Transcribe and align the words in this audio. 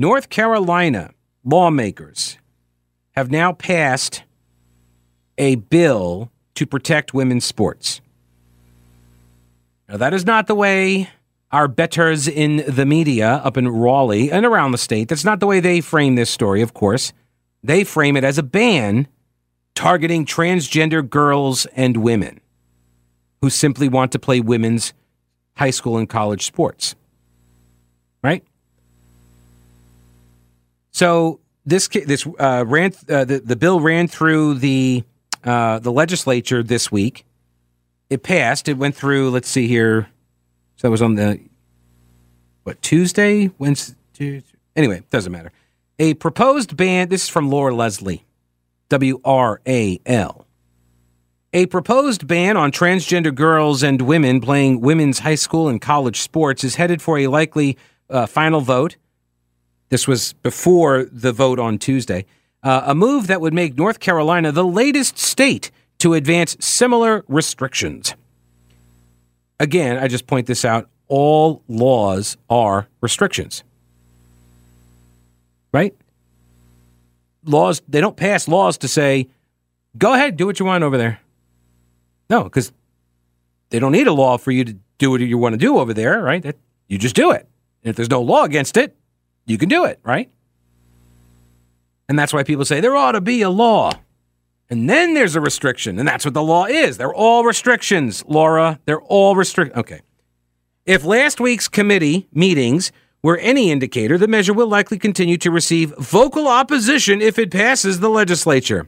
North 0.00 0.28
Carolina 0.28 1.10
lawmakers 1.42 2.38
have 3.16 3.32
now 3.32 3.52
passed 3.52 4.22
a 5.36 5.56
bill 5.56 6.30
to 6.54 6.66
protect 6.66 7.12
women's 7.12 7.44
sports. 7.44 8.00
Now, 9.88 9.96
that 9.96 10.14
is 10.14 10.24
not 10.24 10.46
the 10.46 10.54
way 10.54 11.10
our 11.50 11.66
betters 11.66 12.28
in 12.28 12.62
the 12.68 12.86
media 12.86 13.40
up 13.42 13.56
in 13.56 13.66
Raleigh 13.66 14.30
and 14.30 14.46
around 14.46 14.70
the 14.70 14.78
state, 14.78 15.08
that's 15.08 15.24
not 15.24 15.40
the 15.40 15.48
way 15.48 15.58
they 15.58 15.80
frame 15.80 16.14
this 16.14 16.30
story, 16.30 16.62
of 16.62 16.74
course. 16.74 17.12
They 17.64 17.82
frame 17.82 18.16
it 18.16 18.22
as 18.22 18.38
a 18.38 18.44
ban 18.44 19.08
targeting 19.74 20.24
transgender 20.24 21.08
girls 21.08 21.66
and 21.74 21.96
women 21.96 22.40
who 23.42 23.50
simply 23.50 23.88
want 23.88 24.12
to 24.12 24.20
play 24.20 24.38
women's 24.38 24.92
high 25.56 25.70
school 25.70 25.96
and 25.96 26.08
college 26.08 26.46
sports. 26.46 26.94
So 30.98 31.38
this 31.64 31.86
this 31.86 32.26
uh, 32.40 32.64
ran 32.66 32.92
uh, 33.08 33.24
the 33.24 33.38
the 33.38 33.54
bill 33.54 33.78
ran 33.78 34.08
through 34.08 34.54
the 34.54 35.04
uh, 35.44 35.78
the 35.78 35.92
legislature 35.92 36.60
this 36.60 36.90
week. 36.90 37.24
It 38.10 38.24
passed. 38.24 38.68
It 38.68 38.76
went 38.76 38.96
through. 38.96 39.30
Let's 39.30 39.48
see 39.48 39.68
here. 39.68 40.08
So 40.74 40.88
that 40.88 40.90
was 40.90 41.00
on 41.00 41.14
the 41.14 41.38
what 42.64 42.82
Tuesday, 42.82 43.52
Wednesday. 43.58 43.94
Tuesday? 44.12 44.58
Anyway, 44.74 45.04
doesn't 45.08 45.30
matter. 45.30 45.52
A 46.00 46.14
proposed 46.14 46.76
ban. 46.76 47.10
This 47.10 47.22
is 47.22 47.28
from 47.28 47.48
Laura 47.48 47.72
Leslie, 47.72 48.24
W 48.88 49.20
R 49.24 49.60
A 49.68 50.00
L. 50.04 50.48
A 51.52 51.66
proposed 51.66 52.26
ban 52.26 52.56
on 52.56 52.72
transgender 52.72 53.32
girls 53.32 53.84
and 53.84 54.02
women 54.02 54.40
playing 54.40 54.80
women's 54.80 55.20
high 55.20 55.36
school 55.36 55.68
and 55.68 55.80
college 55.80 56.20
sports 56.20 56.64
is 56.64 56.74
headed 56.74 57.00
for 57.00 57.18
a 57.18 57.28
likely 57.28 57.78
uh, 58.10 58.26
final 58.26 58.60
vote 58.60 58.96
this 59.88 60.06
was 60.06 60.34
before 60.34 61.04
the 61.04 61.32
vote 61.32 61.58
on 61.58 61.78
Tuesday. 61.78 62.26
Uh, 62.62 62.82
a 62.86 62.94
move 62.94 63.26
that 63.28 63.40
would 63.40 63.54
make 63.54 63.76
North 63.76 64.00
Carolina 64.00 64.52
the 64.52 64.64
latest 64.64 65.18
state 65.18 65.70
to 65.98 66.14
advance 66.14 66.56
similar 66.60 67.24
restrictions. 67.28 68.14
Again, 69.60 69.96
I 69.96 70.08
just 70.08 70.26
point 70.26 70.46
this 70.46 70.64
out 70.64 70.88
all 71.08 71.62
laws 71.68 72.36
are 72.50 72.86
restrictions. 73.00 73.64
Right? 75.72 75.94
Laws, 77.44 77.80
they 77.88 78.00
don't 78.00 78.16
pass 78.16 78.46
laws 78.46 78.78
to 78.78 78.88
say, 78.88 79.28
go 79.96 80.14
ahead, 80.14 80.36
do 80.36 80.46
what 80.46 80.60
you 80.60 80.66
want 80.66 80.84
over 80.84 80.98
there. 80.98 81.20
No, 82.28 82.44
because 82.44 82.72
they 83.70 83.78
don't 83.78 83.92
need 83.92 84.06
a 84.06 84.12
law 84.12 84.36
for 84.36 84.50
you 84.50 84.64
to 84.64 84.76
do 84.98 85.10
what 85.10 85.20
you 85.20 85.38
want 85.38 85.54
to 85.54 85.58
do 85.58 85.78
over 85.78 85.94
there, 85.94 86.22
right? 86.22 86.42
That, 86.42 86.56
You 86.88 86.98
just 86.98 87.16
do 87.16 87.30
it. 87.30 87.48
And 87.82 87.90
if 87.90 87.96
there's 87.96 88.10
no 88.10 88.20
law 88.20 88.44
against 88.44 88.76
it, 88.76 88.94
you 89.48 89.58
can 89.58 89.68
do 89.68 89.84
it, 89.84 89.98
right? 90.02 90.30
And 92.08 92.18
that's 92.18 92.32
why 92.32 92.42
people 92.42 92.64
say 92.64 92.80
there 92.80 92.96
ought 92.96 93.12
to 93.12 93.20
be 93.20 93.42
a 93.42 93.50
law. 93.50 93.92
And 94.70 94.88
then 94.88 95.14
there's 95.14 95.34
a 95.34 95.40
restriction. 95.40 95.98
And 95.98 96.06
that's 96.06 96.24
what 96.24 96.34
the 96.34 96.42
law 96.42 96.66
is. 96.66 96.98
They're 96.98 97.14
all 97.14 97.44
restrictions, 97.44 98.24
Laura. 98.26 98.78
They're 98.84 99.00
all 99.00 99.34
restrict. 99.34 99.76
Okay. 99.76 100.00
If 100.86 101.04
last 101.04 101.40
week's 101.40 101.68
committee 101.68 102.28
meetings 102.32 102.92
were 103.22 103.38
any 103.38 103.70
indicator, 103.70 104.16
the 104.16 104.28
measure 104.28 104.52
will 104.52 104.68
likely 104.68 104.98
continue 104.98 105.36
to 105.38 105.50
receive 105.50 105.94
vocal 105.98 106.48
opposition 106.48 107.20
if 107.20 107.38
it 107.38 107.50
passes 107.50 108.00
the 108.00 108.08
legislature. 108.10 108.86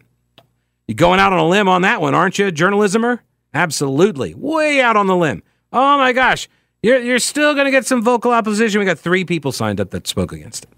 You're 0.87 0.97
going 0.97 1.21
out 1.21 1.32
on 1.32 1.38
a 1.38 1.48
limb 1.48 1.69
on 1.69 1.82
that 1.82 2.00
one, 2.00 2.15
aren't 2.15 2.38
you, 2.38 2.50
journalismer? 2.50 3.21
Absolutely. 3.53 4.34
Way 4.34 4.81
out 4.81 4.97
on 4.97 5.06
the 5.06 5.16
limb. 5.16 5.42
Oh 5.72 5.98
my 5.98 6.12
gosh. 6.12 6.48
You're, 6.82 7.00
you're 7.00 7.18
still 7.18 7.54
going 7.54 7.66
to 7.66 7.70
get 7.70 7.86
some 7.86 8.02
vocal 8.02 8.32
opposition. 8.32 8.78
We 8.78 8.86
got 8.86 8.98
three 8.98 9.24
people 9.24 9.52
signed 9.52 9.80
up 9.80 9.91
that 9.91 10.06
spoke 10.06 10.32
against 10.32 10.64
it. 10.64 10.70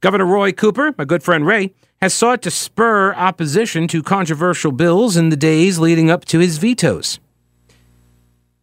Governor 0.00 0.26
Roy 0.26 0.52
Cooper, 0.52 0.94
my 0.98 1.04
good 1.04 1.22
friend 1.22 1.46
Ray, 1.46 1.72
has 2.00 2.12
sought 2.12 2.42
to 2.42 2.50
spur 2.50 3.14
opposition 3.14 3.86
to 3.88 4.02
controversial 4.02 4.72
bills 4.72 5.16
in 5.16 5.28
the 5.28 5.36
days 5.36 5.78
leading 5.78 6.10
up 6.10 6.24
to 6.26 6.40
his 6.40 6.58
vetoes. 6.58 7.20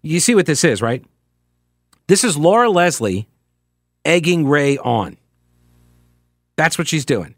You 0.01 0.19
see 0.19 0.35
what 0.35 0.45
this 0.45 0.63
is, 0.63 0.81
right? 0.81 1.03
This 2.07 2.23
is 2.23 2.37
Laura 2.37 2.69
Leslie 2.69 3.27
egging 4.03 4.47
Ray 4.47 4.77
on. 4.77 5.17
That's 6.57 6.77
what 6.77 6.87
she's 6.87 7.05
doing. 7.05 7.35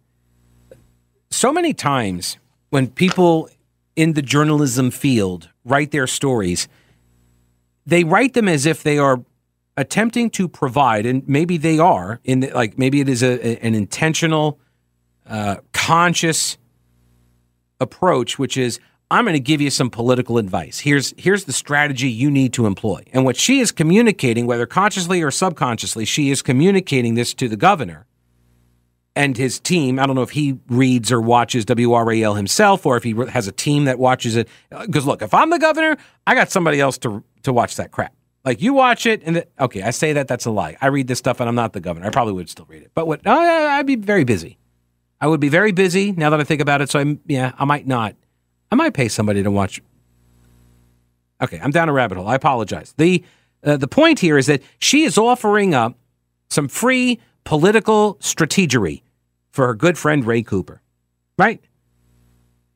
So 1.29 1.53
many 1.53 1.73
times 1.73 2.37
when 2.71 2.87
people 2.87 3.49
in 3.95 4.13
the 4.13 4.21
journalism 4.21 4.89
field 4.89 5.49
write 5.63 5.91
their 5.91 6.07
stories, 6.07 6.67
they 7.85 8.03
write 8.03 8.33
them 8.33 8.47
as 8.47 8.65
if 8.65 8.83
they 8.83 8.97
are 8.97 9.23
attempting 9.77 10.29
to 10.31 10.47
provide, 10.47 11.05
and 11.05 11.27
maybe 11.27 11.57
they 11.57 11.79
are 11.79 12.19
in 12.23 12.41
the, 12.41 12.51
like 12.51 12.77
maybe 12.77 13.01
it 13.01 13.09
is 13.09 13.23
a, 13.23 13.63
an 13.63 13.75
intentional, 13.75 14.59
uh, 15.27 15.57
conscious 15.73 16.57
approach, 17.79 18.37
which 18.37 18.57
is 18.57 18.79
I'm 19.09 19.25
going 19.25 19.33
to 19.33 19.39
give 19.39 19.59
you 19.59 19.69
some 19.69 19.89
political 19.89 20.37
advice. 20.37 20.79
Here's 20.79 21.13
here's 21.17 21.45
the 21.45 21.53
strategy 21.53 22.09
you 22.09 22.31
need 22.31 22.53
to 22.53 22.65
employ. 22.65 23.03
And 23.11 23.25
what 23.25 23.35
she 23.35 23.59
is 23.59 23.71
communicating, 23.71 24.45
whether 24.45 24.65
consciously 24.65 25.21
or 25.21 25.31
subconsciously, 25.31 26.05
she 26.05 26.29
is 26.29 26.41
communicating 26.41 27.15
this 27.15 27.33
to 27.35 27.49
the 27.49 27.57
governor 27.57 28.05
and 29.15 29.35
his 29.37 29.59
team. 29.59 29.99
I 29.99 30.05
don't 30.05 30.15
know 30.15 30.21
if 30.21 30.31
he 30.31 30.57
reads 30.69 31.11
or 31.11 31.19
watches 31.21 31.65
WRAL 31.65 32.35
himself, 32.35 32.85
or 32.85 32.97
if 32.97 33.03
he 33.03 33.13
has 33.29 33.47
a 33.47 33.51
team 33.51 33.85
that 33.85 33.99
watches 33.99 34.35
it. 34.35 34.47
Because 34.69 35.05
look, 35.05 35.21
if 35.21 35.33
I'm 35.33 35.49
the 35.49 35.59
governor, 35.59 35.97
I 36.25 36.35
got 36.35 36.49
somebody 36.51 36.79
else 36.79 36.97
to 36.99 37.23
to 37.43 37.53
watch 37.53 37.75
that 37.75 37.91
crap. 37.91 38.13
Like 38.43 38.61
you 38.61 38.73
watch 38.73 39.05
it, 39.05 39.21
and 39.23 39.35
the, 39.37 39.47
okay, 39.59 39.83
I 39.83 39.91
say 39.91 40.13
that 40.13 40.27
that's 40.27 40.45
a 40.45 40.51
lie. 40.51 40.75
I 40.81 40.87
read 40.87 41.07
this 41.07 41.19
stuff, 41.19 41.39
and 41.39 41.47
I'm 41.47 41.55
not 41.55 41.73
the 41.73 41.79
governor. 41.79 42.07
I 42.07 42.09
probably 42.09 42.33
would 42.33 42.49
still 42.49 42.65
read 42.65 42.81
it, 42.81 42.91
but 42.95 43.05
what? 43.05 43.21
Oh, 43.25 43.67
I'd 43.67 43.85
be 43.85 43.95
very 43.95 44.23
busy. 44.23 44.57
I 45.19 45.27
would 45.27 45.39
be 45.39 45.49
very 45.49 45.71
busy 45.71 46.11
now 46.13 46.31
that 46.31 46.39
I 46.39 46.43
think 46.43 46.61
about 46.61 46.81
it. 46.81 46.89
So 46.89 46.99
I'm 46.99 47.19
yeah, 47.27 47.51
I 47.59 47.65
might 47.65 47.85
not. 47.85 48.15
I 48.71 48.75
might 48.75 48.93
pay 48.93 49.09
somebody 49.09 49.43
to 49.43 49.51
watch. 49.51 49.81
Okay, 51.41 51.59
I'm 51.61 51.71
down 51.71 51.89
a 51.89 51.93
rabbit 51.93 52.17
hole. 52.17 52.27
I 52.27 52.35
apologize. 52.35 52.93
the 52.97 53.23
uh, 53.63 53.77
The 53.77 53.87
point 53.87 54.19
here 54.19 54.37
is 54.37 54.45
that 54.47 54.61
she 54.79 55.03
is 55.03 55.17
offering 55.17 55.73
up 55.75 55.97
some 56.49 56.67
free 56.67 57.19
political 57.43 58.15
strategery 58.15 59.01
for 59.51 59.67
her 59.67 59.75
good 59.75 59.97
friend 59.97 60.25
Ray 60.25 60.43
Cooper, 60.43 60.81
right? 61.37 61.61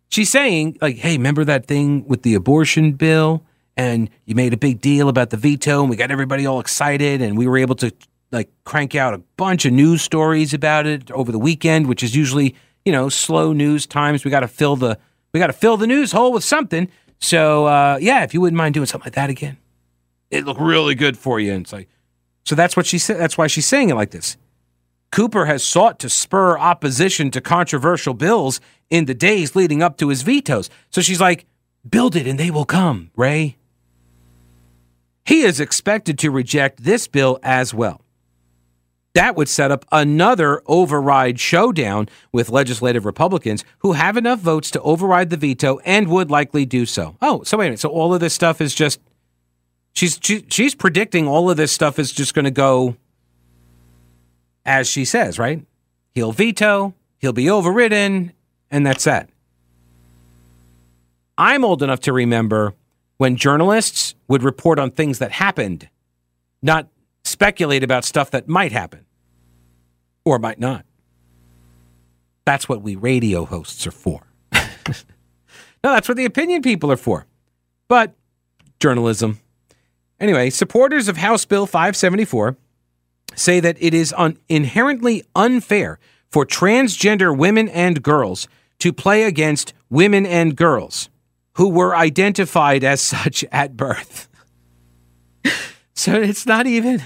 She's 0.09 0.30
saying 0.30 0.78
like, 0.81 0.98
"Hey, 0.98 1.18
remember 1.18 1.44
that 1.46 1.66
thing 1.66 2.06
with 2.08 2.24
the 2.24 2.36
abortion 2.36 2.94
bill?" 2.94 3.44
and 3.78 4.09
you 4.26 4.36
made 4.36 4.53
a 4.53 4.58
big 4.58 4.81
deal 4.81 5.09
about 5.09 5.30
the 5.30 5.38
veto 5.38 5.81
and 5.81 5.90
we 5.90 5.96
got 5.96 6.12
everybody 6.12 6.46
all 6.46 6.59
excited 6.59 7.22
and 7.22 7.38
we 7.38 7.48
were 7.48 7.58
able 7.58 7.76
to 7.76 7.92
like 8.31 8.50
crank 8.64 8.96
out 8.96 9.14
a 9.14 9.18
bunch 9.38 9.66
of 9.66 9.74
news 9.74 10.02
stories 10.02 10.53
about 10.53 10.86
it 10.86 11.12
over 11.12 11.32
the 11.32 11.40
weekend 11.40 11.88
which 11.88 12.03
is 12.03 12.16
usually 12.16 12.56
you 12.84 12.92
know 12.92 13.09
slow 13.09 13.53
news 13.53 13.86
times. 13.86 14.24
We 14.24 14.32
got 14.32 14.42
to 14.42 14.47
fill 14.47 14.76
the 14.76 14.97
we 15.34 15.40
got 15.40 15.47
to 15.47 15.53
fill 15.53 15.78
the 15.78 15.88
news 15.88 16.12
hole 16.12 16.32
with 16.32 16.44
something. 16.44 16.90
So 17.20 17.66
uh, 17.66 17.97
yeah 18.00 18.24
if 18.24 18.34
you 18.34 18.42
wouldn't 18.42 18.58
mind 18.58 18.73
doing 18.73 18.85
something 18.85 19.08
like 19.08 19.16
that 19.16 19.29
again. 19.29 19.58
It 20.32 20.46
looked 20.46 20.62
really 20.62 20.96
good 20.96 21.17
for 21.17 21.40
you. 21.40 21.53
And 21.53 21.64
it's 21.64 21.73
like 21.73 21.90
so 22.46 22.56
that's 22.56 22.78
what 22.78 22.85
she 22.85 22.97
said 22.97 23.17
that's 23.17 23.38
why 23.38 23.47
she's 23.47 23.66
saying 23.66 23.90
it 23.90 23.96
like 23.96 24.12
this 24.12 24.38
cooper 25.16 25.46
has 25.46 25.64
sought 25.64 25.97
to 26.00 26.09
spur 26.09 26.58
opposition 26.58 27.32
to 27.32 27.41
controversial 27.41 28.14
bills 28.14 28.59
in 28.90 29.06
the 29.06 29.14
days 29.14 29.56
leading 29.56 29.82
up 29.82 29.97
to 29.97 30.09
his 30.09 30.22
vetoes 30.22 30.70
so 30.90 31.02
she's 31.02 31.22
like 31.22 31.46
build 31.90 32.16
it 32.16 32.28
and 32.28 32.40
they 32.40 32.52
will 32.52 32.66
come 32.66 33.09
ray 33.16 33.56
he 35.26 35.41
is 35.41 35.59
expected 35.59 36.20
to 36.20 36.29
reject 36.29 36.84
this 36.84 37.08
bill 37.08 37.40
as 37.41 37.73
well. 37.73 38.02
That 39.16 39.35
would 39.35 39.50
set 39.50 39.72
up 39.72 39.85
another 39.91 40.62
override 40.67 41.40
showdown 41.40 42.09
with 42.32 42.50
legislative 42.50 43.06
Republicans 43.06 43.64
who 43.79 43.94
have 43.94 44.17
enough 44.17 44.40
votes 44.40 44.70
to 44.72 44.82
override 44.82 45.29
the 45.29 45.38
veto 45.38 45.79
and 45.79 46.09
would 46.09 46.29
likely 46.29 46.66
do 46.66 46.85
so. 46.85 47.17
Oh, 47.22 47.41
so 47.44 47.58
wait 47.58 47.66
a 47.66 47.67
minute. 47.70 47.79
So 47.79 47.90
all 47.90 48.14
of 48.14 48.20
this 48.20 48.34
stuff 48.34 48.62
is 48.62 48.76
just 48.76 49.00
she's 49.94 50.20
she, 50.22 50.46
she's 50.50 50.76
predicting 50.76 51.28
all 51.28 51.50
of 51.50 51.58
this 51.58 51.72
stuff 51.72 51.97
is 51.97 52.12
just 52.12 52.34
going 52.35 52.46
to 52.46 52.52
go 52.52 52.97
as 54.66 54.88
she 54.88 55.06
says, 55.06 55.38
right? 55.38 55.66
He'll 56.14 56.32
veto, 56.32 56.94
he'll 57.20 57.34
be 57.34 57.50
overridden, 57.50 58.34
and 58.72 58.85
that's 58.85 59.03
that. 59.03 59.29
I'm 61.38 61.66
old 61.66 61.84
enough 61.84 62.00
to 62.02 62.14
remember 62.14 62.73
when 63.17 63.35
journalists 63.35 64.16
would 64.28 64.44
report 64.44 64.79
on 64.79 64.91
things 64.91 65.20
that 65.20 65.32
happened, 65.32 65.90
not 66.62 66.88
speculate 67.23 67.84
about 67.84 68.06
stuff 68.06 68.32
that 68.32 68.47
might 68.47 68.72
happen. 68.72 69.06
or 70.23 70.40
might 70.40 70.59
not. 70.59 70.85
That's 72.46 72.67
what 72.67 72.82
we 72.82 72.96
radio 72.96 73.46
hosts 73.46 73.85
are 73.85 73.91
for. 73.91 74.26
no, 74.53 74.64
that's 75.84 76.08
what 76.08 76.17
the 76.17 76.26
opinion 76.26 76.64
people 76.64 76.91
are 76.91 76.97
for. 76.97 77.28
But 77.88 78.16
journalism. 78.79 79.40
Anyway, 80.20 80.50
supporters 80.50 81.08
of 81.08 81.17
House 81.17 81.46
Bill 81.46 81.67
574 81.67 82.58
say 83.35 83.59
that 83.59 83.78
it 83.79 83.93
is 83.93 84.14
un- 84.17 84.37
inherently 84.49 85.23
unfair 85.35 85.99
for 86.32 86.46
transgender 86.46 87.35
women 87.35 87.67
and 87.70 88.02
girls 88.02 88.47
to 88.79 88.91
play 88.91 89.23
against 89.23 89.73
women 89.90 90.26
and 90.26 90.55
girls 90.55 91.09
who 91.53 91.70
were 91.70 91.96
identified 91.96 92.84
as 92.84 93.02
such 93.16 93.43
at 93.52 93.78
birth. 93.78 94.28
so 95.93 96.14
it's 96.14 96.46
not 96.46 96.67
even. 96.67 97.02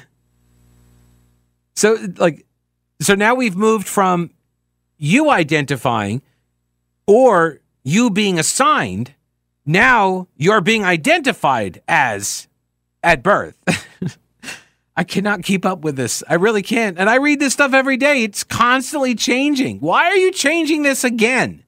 So, 1.75 1.97
like, 2.17 2.45
so 3.01 3.15
now 3.15 3.35
we've 3.35 3.55
moved 3.55 3.87
from 3.87 4.31
you 4.97 5.29
identifying 5.29 6.21
or 7.07 7.61
you 7.83 8.09
being 8.09 8.37
assigned. 8.37 9.13
Now 9.65 10.27
you're 10.35 10.61
being 10.61 10.83
identified 10.83 11.81
as 11.87 12.47
at 13.01 13.23
birth. 13.23 13.57
I 14.99 15.05
cannot 15.05 15.43
keep 15.43 15.65
up 15.65 15.79
with 15.79 15.95
this. 15.95 16.25
I 16.27 16.33
really 16.33 16.61
can't. 16.61 16.99
And 16.99 17.09
I 17.09 17.15
read 17.15 17.39
this 17.39 17.53
stuff 17.53 17.73
every 17.73 17.95
day. 17.95 18.25
It's 18.25 18.43
constantly 18.43 19.15
changing. 19.15 19.79
Why 19.79 20.07
are 20.07 20.17
you 20.17 20.29
changing 20.29 20.83
this 20.83 21.05
again? 21.05 21.63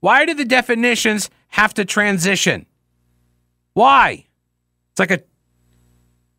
Why 0.00 0.24
do 0.24 0.32
the 0.32 0.46
definitions 0.46 1.28
have 1.48 1.74
to 1.74 1.84
transition? 1.84 2.64
Why? 3.74 4.24
It's 4.92 4.98
like 4.98 5.10
a 5.10 5.20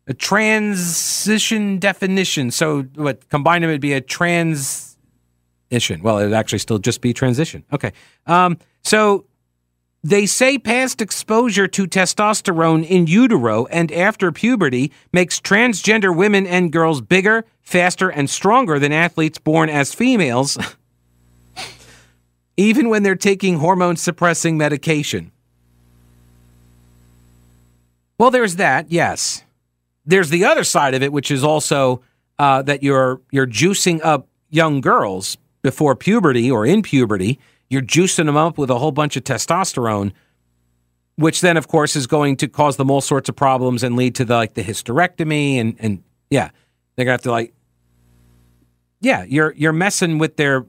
a 0.08 0.14
transition 0.14 1.78
definition. 1.78 2.50
So 2.50 2.82
what 2.96 3.28
combine 3.28 3.62
them 3.62 3.70
would 3.70 3.80
be 3.80 3.92
a 3.92 4.00
transition. 4.00 6.02
Well, 6.02 6.18
it 6.18 6.24
would 6.24 6.32
actually 6.32 6.58
still 6.58 6.80
just 6.80 7.02
be 7.02 7.12
transition. 7.12 7.62
Okay. 7.72 7.92
Um, 8.26 8.58
so 8.82 9.26
they 10.02 10.26
say 10.26 10.58
past 10.58 11.00
exposure 11.00 11.66
to 11.68 11.86
testosterone 11.86 12.86
in 12.86 13.06
utero 13.06 13.66
and 13.66 13.90
after 13.92 14.30
puberty 14.30 14.92
makes 15.12 15.40
transgender 15.40 16.14
women 16.14 16.46
and 16.46 16.72
girls 16.72 17.00
bigger, 17.00 17.44
faster, 17.60 18.08
and 18.08 18.30
stronger 18.30 18.78
than 18.78 18.92
athletes 18.92 19.38
born 19.38 19.68
as 19.68 19.92
females, 19.92 20.56
even 22.56 22.88
when 22.88 23.02
they're 23.02 23.16
taking 23.16 23.58
hormone 23.58 23.96
suppressing 23.96 24.56
medication. 24.56 25.32
Well, 28.18 28.30
there's 28.30 28.56
that, 28.56 28.90
yes 28.90 29.44
there's 30.08 30.30
the 30.30 30.46
other 30.46 30.64
side 30.64 30.94
of 30.94 31.02
it, 31.02 31.12
which 31.12 31.30
is 31.30 31.44
also 31.44 32.00
uh, 32.38 32.62
that 32.62 32.82
you're 32.82 33.20
you're 33.30 33.46
juicing 33.46 34.00
up 34.02 34.26
young 34.48 34.80
girls 34.80 35.36
before 35.62 35.94
puberty 35.94 36.50
or 36.50 36.66
in 36.66 36.82
puberty. 36.82 37.38
You're 37.70 37.82
juicing 37.82 38.26
them 38.26 38.36
up 38.36 38.58
with 38.58 38.70
a 38.70 38.78
whole 38.78 38.92
bunch 38.92 39.16
of 39.16 39.24
testosterone, 39.24 40.12
which 41.16 41.40
then, 41.40 41.56
of 41.56 41.68
course, 41.68 41.96
is 41.96 42.06
going 42.06 42.36
to 42.36 42.48
cause 42.48 42.76
them 42.76 42.90
all 42.90 43.00
sorts 43.00 43.28
of 43.28 43.36
problems 43.36 43.82
and 43.82 43.96
lead 43.96 44.14
to 44.16 44.24
the, 44.24 44.34
like 44.34 44.54
the 44.54 44.62
hysterectomy 44.62 45.56
and 45.56 45.76
and 45.78 46.02
yeah, 46.30 46.50
they're 46.96 47.04
gonna 47.04 47.12
have 47.12 47.22
to 47.22 47.30
like 47.30 47.52
yeah, 49.00 49.24
you're 49.24 49.52
you're 49.56 49.72
messing 49.72 50.18
with 50.18 50.36
their 50.36 50.66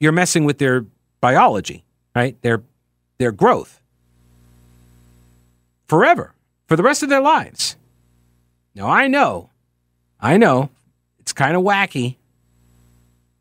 you're 0.00 0.12
messing 0.12 0.44
with 0.44 0.58
their 0.58 0.86
biology, 1.20 1.84
right? 2.14 2.40
Their 2.42 2.62
their 3.18 3.32
growth 3.32 3.80
forever 5.86 6.34
for 6.66 6.76
the 6.76 6.82
rest 6.82 7.02
of 7.02 7.08
their 7.08 7.20
lives. 7.20 7.76
Now, 8.74 8.88
I 8.88 9.08
know, 9.08 9.50
I 10.20 10.36
know 10.36 10.70
it's 11.18 11.32
kind 11.32 11.56
of 11.56 11.62
wacky, 11.62 12.16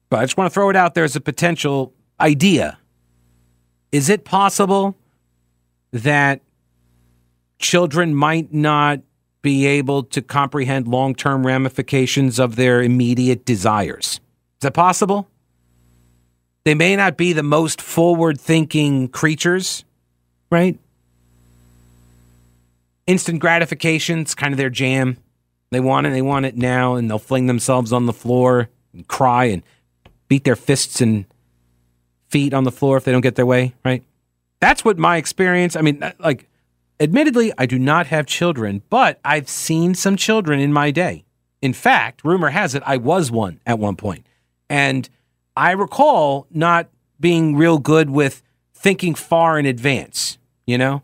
but 0.10 0.20
I 0.20 0.24
just 0.24 0.38
want 0.38 0.50
to 0.50 0.54
throw 0.54 0.70
it 0.70 0.76
out 0.76 0.96
there 0.96 1.04
as 1.04 1.16
a 1.16 1.22
potential 1.22 1.94
idea. 2.20 2.80
Is 3.92 4.10
it 4.10 4.26
possible 4.26 4.96
that 5.92 6.42
children 7.60 8.14
might 8.14 8.54
not 8.54 9.02
be 9.42 9.66
able 9.66 10.04
to 10.04 10.22
comprehend 10.22 10.88
long 10.88 11.16
term 11.16 11.46
ramifications 11.46 12.40
of 12.40 12.56
their 12.56 12.82
immediate 12.82 13.46
desires? 13.46 14.20
Is 14.58 14.62
that 14.62 14.74
possible? 14.74 15.30
They 16.66 16.76
may 16.76 16.98
not 16.98 17.16
be 17.16 17.32
the 17.32 17.44
most 17.44 17.82
forward 17.82 18.42
thinking 18.42 19.08
creatures, 19.08 19.86
right? 20.52 20.78
Instant 23.06 23.40
gratification's 23.40 24.36
kind 24.36 24.54
of 24.54 24.58
their 24.58 24.70
jam. 24.70 25.18
They 25.72 25.80
want 25.80 26.08
it, 26.08 26.10
they 26.10 26.22
want 26.22 26.46
it 26.46 26.58
now, 26.58 26.96
and 26.96 27.10
they'll 27.10 27.20
fling 27.20 27.48
themselves 27.48 27.94
on 27.94 28.06
the 28.06 28.12
floor 28.12 28.70
and 28.94 29.08
cry 29.08 29.46
and 29.46 29.64
beat 30.28 30.44
their 30.44 30.58
fists 30.58 31.00
and 31.00 31.26
feet 32.30 32.54
on 32.54 32.64
the 32.64 32.72
floor 32.72 32.98
if 32.98 33.04
they 33.04 33.12
don't 33.12 33.22
get 33.22 33.36
their 33.36 33.46
way, 33.46 33.74
right? 33.84 34.04
That's 34.60 34.84
what 34.84 34.98
my 34.98 35.18
experience, 35.18 35.76
I 35.76 35.82
mean, 35.82 36.04
like, 36.20 36.50
admittedly, 37.00 37.52
I 37.58 37.66
do 37.66 37.78
not 37.78 38.08
have 38.08 38.26
children, 38.26 38.82
but 38.90 39.20
I've 39.24 39.50
seen 39.50 39.96
some 39.96 40.16
children 40.16 40.60
in 40.60 40.74
my 40.74 40.92
day. 40.92 41.26
In 41.62 41.74
fact, 41.74 42.24
rumor 42.24 42.50
has 42.50 42.76
it, 42.76 42.84
I 42.86 42.98
was 42.98 43.32
one 43.32 43.60
at 43.66 43.80
one 43.80 43.96
point. 43.96 44.26
And 44.70 45.10
I 45.56 45.72
recall 45.72 46.48
not 46.52 46.90
being 47.20 47.56
real 47.56 47.80
good 47.80 48.10
with 48.10 48.44
thinking 48.74 49.16
far 49.16 49.58
in 49.58 49.66
advance, 49.66 50.38
you 50.66 50.78
know? 50.78 51.02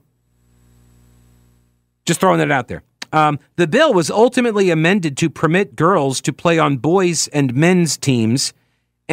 Just 2.06 2.20
throwing 2.20 2.40
that 2.40 2.52
out 2.52 2.68
there. 2.68 2.84
Um, 3.12 3.40
the 3.56 3.68
bill 3.68 3.94
was 3.94 4.10
ultimately 4.10 4.70
amended 4.72 5.16
to 5.18 5.30
permit 5.30 5.76
girls 5.76 6.20
to 6.22 6.34
play 6.34 6.58
on 6.60 6.78
boys 6.78 7.28
and 7.30 7.54
men's 7.54 7.98
teams, 7.98 8.54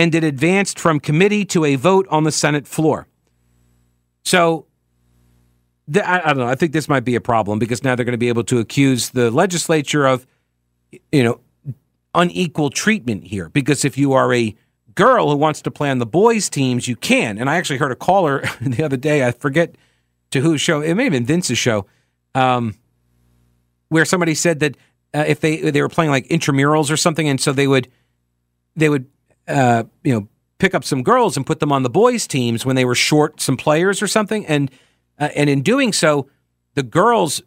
and 0.01 0.15
it 0.15 0.25
advanced 0.25 0.81
from 0.81 0.99
committee 0.99 1.45
to 1.45 1.63
a 1.67 1.77
vote 1.77 2.07
on 2.09 2.25
the 2.25 2.33
Senate 2.33 2.67
floor. 2.67 3.07
So, 4.25 4.65
I, 5.95 6.23
I 6.25 6.27
don't 6.29 6.39
know. 6.39 6.47
I 6.47 6.55
think 6.55 6.73
this 6.73 6.89
might 6.89 7.05
be 7.05 7.17
a 7.17 7.21
problem 7.21 7.59
because 7.59 7.85
now 7.85 7.95
they're 7.95 8.07
going 8.07 8.15
to 8.15 8.19
be 8.19 8.31
able 8.31 8.45
to 8.45 8.61
accuse 8.61 9.11
the 9.11 9.31
legislature 9.31 10.07
of, 10.07 10.27
you 11.13 11.23
know, 11.23 11.41
unequal 12.15 12.71
treatment 12.71 13.25
here. 13.25 13.51
Because 13.51 13.85
if 13.85 13.99
you 13.99 14.15
are 14.15 14.33
a 14.33 14.57
girl 14.95 15.31
who 15.31 15.37
wants 15.37 15.61
to 15.63 15.71
play 15.71 15.91
on 15.91 15.99
the 15.99 16.07
boys' 16.07 16.49
teams, 16.49 16.89
you 16.89 16.97
can. 16.97 17.37
And 17.37 17.51
I 17.51 17.57
actually 17.57 17.79
heard 17.79 17.93
a 17.93 17.97
caller 17.97 18.43
the 18.63 18.83
other 18.83 18.97
day. 18.97 19.27
I 19.27 19.33
forget 19.33 19.75
to 20.31 20.41
whose 20.41 20.63
show. 20.63 20.81
It 20.81 20.95
may 20.95 21.05
have 21.05 21.13
been 21.13 21.27
Vince's 21.27 21.59
show. 21.59 21.85
Um, 22.35 22.75
where 23.91 24.07
somebody 24.07 24.35
said 24.35 24.61
that 24.61 24.79
uh, 25.13 25.25
if 25.27 25.41
they 25.41 25.71
they 25.71 25.83
were 25.83 25.91
playing 25.91 26.11
like 26.11 26.27
intramurals 26.29 26.91
or 26.91 26.97
something, 26.97 27.29
and 27.29 27.39
so 27.39 27.53
they 27.53 27.67
would 27.67 27.89
they 28.77 28.89
would 28.89 29.11
uh, 29.51 29.85
you 30.05 30.15
know 30.15 30.29
pick 30.59 30.75
up 30.75 30.85
some 30.85 31.03
girls 31.03 31.37
and 31.37 31.47
put 31.47 31.61
them 31.61 31.73
on 31.73 31.83
the 31.83 31.91
boys' 31.91 32.27
teams 32.27 32.67
when 32.67 32.77
they 32.77 32.85
were 32.85 32.95
short 32.95 33.41
some 33.41 33.57
players 33.57 34.03
or 34.03 34.07
something, 34.07 34.47
and 34.47 34.71
uh, 35.19 35.29
and 35.35 35.51
in 35.51 35.63
doing 35.63 35.93
so, 35.93 36.29
the 36.75 36.83
girls 36.83 37.43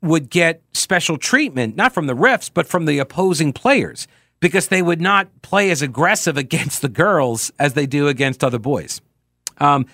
would 0.00 0.30
get 0.30 0.62
special 0.72 1.18
treatment 1.18 1.74
not 1.74 1.92
from 1.92 2.06
the 2.06 2.14
refs 2.14 2.48
but 2.52 2.68
from 2.68 2.84
the 2.84 3.00
opposing 3.00 3.52
players 3.52 4.06
because 4.40 4.68
they 4.68 4.80
would 4.82 5.00
not 5.00 5.42
play 5.42 5.70
as 5.70 5.82
aggressive 5.82 6.36
against 6.44 6.82
the 6.82 6.88
girls 6.88 7.50
as 7.58 7.74
they 7.74 7.86
do 7.86 8.08
against 8.08 8.44
other 8.44 8.58
boys. 8.58 9.00
Um, 9.58 9.86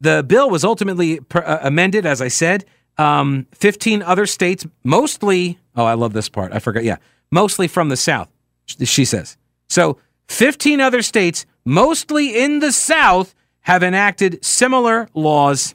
the 0.00 0.22
bill 0.22 0.48
was 0.48 0.64
ultimately 0.64 1.20
per, 1.20 1.40
uh, 1.40 1.58
amended, 1.62 2.06
as 2.06 2.22
I 2.22 2.28
said, 2.28 2.64
um, 2.98 3.46
15 3.52 4.02
other 4.02 4.26
states, 4.26 4.66
mostly, 4.84 5.58
oh, 5.76 5.84
I 5.84 5.94
love 5.94 6.12
this 6.12 6.28
part. 6.28 6.52
I 6.52 6.58
forgot. 6.58 6.84
Yeah. 6.84 6.96
Mostly 7.30 7.68
from 7.68 7.88
the 7.88 7.96
South, 7.96 8.28
she 8.66 9.04
says. 9.04 9.36
So 9.68 9.98
15 10.28 10.80
other 10.80 11.02
states, 11.02 11.46
mostly 11.64 12.42
in 12.42 12.60
the 12.60 12.72
South, 12.72 13.34
have 13.60 13.82
enacted 13.82 14.44
similar 14.44 15.08
laws. 15.14 15.74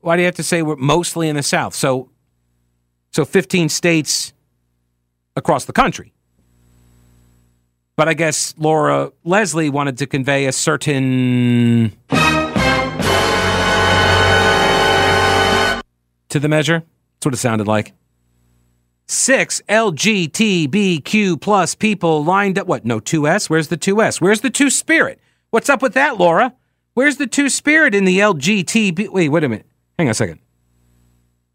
Why 0.00 0.16
do 0.16 0.22
you 0.22 0.26
have 0.26 0.36
to 0.36 0.42
say 0.42 0.62
we're 0.62 0.76
mostly 0.76 1.28
in 1.28 1.36
the 1.36 1.42
South? 1.42 1.74
So, 1.74 2.10
so 3.12 3.24
15 3.24 3.68
states 3.68 4.32
across 5.36 5.64
the 5.64 5.72
country. 5.72 6.12
But 7.96 8.08
I 8.08 8.14
guess 8.14 8.54
Laura 8.56 9.12
Leslie 9.24 9.70
wanted 9.70 9.98
to 9.98 10.06
convey 10.06 10.46
a 10.46 10.52
certain 10.52 11.92
to 16.28 16.38
the 16.38 16.48
measure. 16.48 16.84
That's 17.16 17.26
what 17.26 17.34
it 17.34 17.38
sounded 17.38 17.66
like. 17.66 17.92
Six 19.10 19.62
LGBTQ 19.70 21.40
plus 21.40 21.74
people 21.74 22.22
lined 22.22 22.58
up. 22.58 22.66
What? 22.66 22.84
No 22.84 23.00
2S? 23.00 23.48
Where's 23.48 23.68
the 23.68 23.78
2S? 23.78 24.20
Where's 24.20 24.42
the 24.42 24.50
two 24.50 24.68
spirit? 24.68 25.18
What's 25.50 25.70
up 25.70 25.80
with 25.80 25.94
that, 25.94 26.18
Laura? 26.18 26.54
Where's 26.92 27.16
the 27.16 27.26
two 27.26 27.48
spirit 27.48 27.94
in 27.94 28.04
the 28.04 28.18
LGBT? 28.18 29.08
Wait, 29.08 29.28
wait 29.30 29.44
a 29.44 29.48
minute. 29.48 29.66
Hang 29.98 30.08
on 30.08 30.10
a 30.10 30.14
second. 30.14 30.40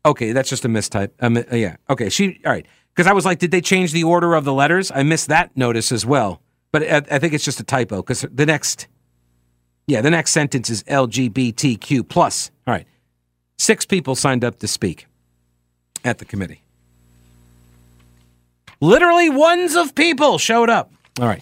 Okay, 0.06 0.32
that's 0.32 0.50
just 0.50 0.66
a 0.66 0.68
mistype. 0.68 1.12
Um, 1.20 1.44
yeah. 1.52 1.76
Okay. 1.90 2.10
She. 2.10 2.42
All 2.44 2.52
right. 2.52 2.66
Because 2.96 3.08
I 3.08 3.14
was 3.14 3.26
like, 3.26 3.40
did 3.40 3.52
they 3.52 3.62
change 3.62 3.92
the 3.92 4.04
order 4.04 4.34
of 4.34 4.46
the 4.46 4.54
letters? 4.54 4.92
I 4.94 5.04
missed 5.04 5.28
that 5.28 5.56
notice 5.56 5.92
as 5.92 6.06
well. 6.06 6.42
But 6.72 6.84
I, 6.84 7.16
I 7.16 7.20
think 7.20 7.34
it's 7.34 7.46
just 7.46 7.60
a 7.60 7.64
typo 7.64 7.98
because 7.98 8.26
the 8.32 8.46
next, 8.46 8.88
yeah, 9.86 10.02
the 10.02 10.10
next 10.10 10.32
sentence 10.32 10.70
is 10.70 10.84
LGBTQ 10.84 12.08
plus. 12.10 12.52
All 12.66 12.74
right. 12.74 12.88
Six 13.58 13.86
people 13.86 14.16
signed 14.16 14.44
up 14.44 14.60
to 14.60 14.68
speak 14.68 15.08
at 16.04 16.18
the 16.18 16.26
committee. 16.26 16.64
Literally 18.84 19.30
ones 19.30 19.78
of 19.78 19.96
people 19.96 20.38
showed 20.38 20.70
up. 20.70 20.92
All 21.18 21.26
right. 21.26 21.42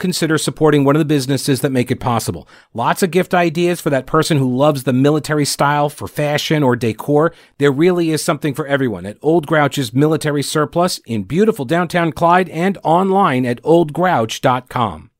consider 0.00 0.38
supporting 0.38 0.82
one 0.82 0.96
of 0.96 0.98
the 0.98 1.04
businesses 1.04 1.60
that 1.60 1.70
make 1.70 1.90
it 1.90 2.00
possible. 2.00 2.48
Lots 2.74 3.02
of 3.02 3.12
gift 3.12 3.32
ideas 3.34 3.80
for 3.80 3.90
that 3.90 4.06
person 4.06 4.38
who 4.38 4.56
loves 4.56 4.82
the 4.82 4.92
military 4.92 5.44
style 5.44 5.88
for 5.88 6.08
fashion 6.08 6.64
or 6.64 6.74
decor. 6.74 7.32
There 7.58 7.70
really 7.70 8.10
is 8.10 8.24
something 8.24 8.54
for 8.54 8.66
everyone 8.66 9.06
at 9.06 9.18
Old 9.22 9.46
Grouch's 9.46 9.94
Military 9.94 10.42
Surplus 10.42 10.98
in 11.06 11.22
beautiful 11.22 11.64
downtown 11.64 12.10
Clyde 12.10 12.48
and 12.48 12.78
online 12.82 13.46
at 13.46 13.62
oldgrouch.com. 13.62 15.10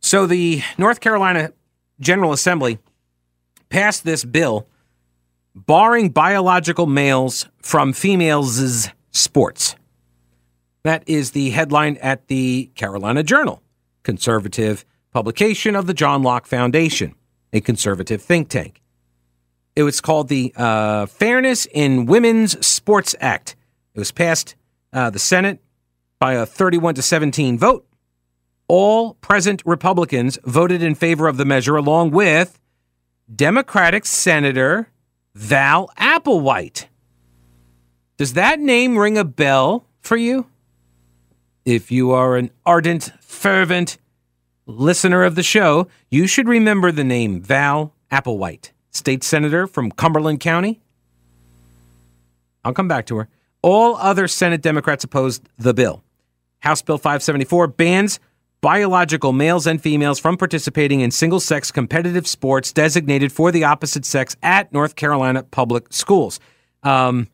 So 0.00 0.26
the 0.26 0.62
North 0.76 1.00
Carolina 1.00 1.52
General 2.00 2.32
Assembly 2.32 2.78
passed 3.70 4.04
this 4.04 4.24
bill 4.24 4.68
barring 5.54 6.10
biological 6.10 6.86
males 6.86 7.46
from 7.62 7.92
females' 7.92 8.88
sports. 9.10 9.76
That 10.84 11.02
is 11.06 11.32
the 11.32 11.50
headline 11.50 11.96
at 11.98 12.28
the 12.28 12.70
Carolina 12.74 13.22
Journal 13.22 13.62
conservative 14.02 14.84
publication 15.12 15.74
of 15.74 15.86
the 15.86 15.94
John 15.94 16.22
Locke 16.22 16.46
Foundation, 16.46 17.14
a 17.52 17.60
conservative 17.60 18.22
think 18.22 18.48
tank. 18.48 18.80
It 19.74 19.82
was 19.84 20.00
called 20.00 20.28
the 20.28 20.52
uh, 20.56 21.06
Fairness 21.06 21.66
in 21.72 22.06
Women's 22.06 22.66
Sports 22.66 23.14
Act. 23.20 23.54
It 23.94 23.98
was 23.98 24.10
passed 24.10 24.56
uh, 24.92 25.10
the 25.10 25.18
Senate 25.18 25.60
by 26.18 26.34
a 26.34 26.46
31 26.46 26.94
to 26.96 27.02
17 27.02 27.58
vote. 27.58 27.86
All 28.66 29.14
present 29.14 29.62
Republicans 29.64 30.38
voted 30.44 30.82
in 30.82 30.94
favor 30.94 31.28
of 31.28 31.36
the 31.36 31.44
measure, 31.44 31.76
along 31.76 32.10
with 32.10 32.58
Democratic 33.34 34.04
Senator 34.04 34.88
Val 35.34 35.90
Applewhite. 35.96 36.86
Does 38.16 38.32
that 38.32 38.58
name 38.58 38.98
ring 38.98 39.16
a 39.16 39.24
bell 39.24 39.86
for 40.00 40.16
you? 40.16 40.46
If 41.68 41.90
you 41.90 42.12
are 42.12 42.38
an 42.38 42.50
ardent, 42.64 43.12
fervent 43.20 43.98
listener 44.64 45.22
of 45.22 45.34
the 45.34 45.42
show, 45.42 45.86
you 46.10 46.26
should 46.26 46.48
remember 46.48 46.90
the 46.90 47.04
name 47.04 47.42
Val 47.42 47.92
Applewhite, 48.10 48.70
state 48.90 49.22
senator 49.22 49.66
from 49.66 49.92
Cumberland 49.92 50.40
County. 50.40 50.80
I'll 52.64 52.72
come 52.72 52.88
back 52.88 53.04
to 53.08 53.18
her. 53.18 53.28
All 53.60 53.96
other 53.96 54.28
Senate 54.28 54.62
Democrats 54.62 55.04
opposed 55.04 55.46
the 55.58 55.74
bill. 55.74 56.02
House 56.60 56.80
Bill 56.80 56.96
574 56.96 57.66
bans 57.66 58.18
biological 58.62 59.34
males 59.34 59.66
and 59.66 59.78
females 59.82 60.18
from 60.18 60.38
participating 60.38 61.00
in 61.02 61.10
single 61.10 61.38
sex 61.38 61.70
competitive 61.70 62.26
sports 62.26 62.72
designated 62.72 63.30
for 63.30 63.52
the 63.52 63.64
opposite 63.64 64.06
sex 64.06 64.34
at 64.42 64.72
North 64.72 64.96
Carolina 64.96 65.42
public 65.42 65.92
schools. 65.92 66.40
Um, 66.82 67.28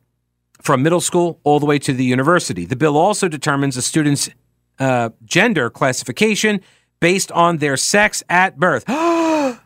from 0.65 0.83
middle 0.83 1.01
school 1.01 1.39
all 1.45 1.61
the 1.61 1.67
way 1.67 1.79
to 1.79 1.93
the 1.93 2.05
university. 2.05 2.65
The 2.65 2.75
bill 2.75 2.97
also 2.97 3.29
determines 3.29 3.77
a 3.77 3.83
student's 3.83 4.31
uh, 4.79 5.11
gender 5.25 5.69
classification 5.71 6.61
based 7.01 7.31
on 7.33 7.59
their 7.59 7.77
sex 7.77 8.23
at 8.31 8.59
birth. 8.59 8.85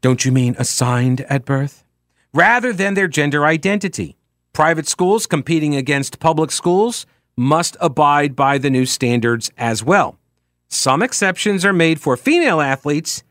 Don't 0.00 0.24
you 0.24 0.30
mean 0.30 0.54
assigned 0.58 1.22
at 1.22 1.44
birth? 1.44 1.84
Rather 2.32 2.72
than 2.72 2.94
their 2.94 3.08
gender 3.08 3.44
identity. 3.44 4.16
Private 4.52 4.88
schools 4.88 5.26
competing 5.26 5.74
against 5.74 6.20
public 6.20 6.50
schools 6.50 7.04
must 7.36 7.76
abide 7.80 8.34
by 8.36 8.56
the 8.56 8.70
new 8.70 8.86
standards 8.86 9.50
as 9.58 9.82
well. 9.82 10.18
Some 10.68 11.02
exceptions 11.02 11.64
are 11.64 11.72
made 11.72 12.00
for 12.00 12.16
female 12.16 12.60
athletes, 12.60 13.22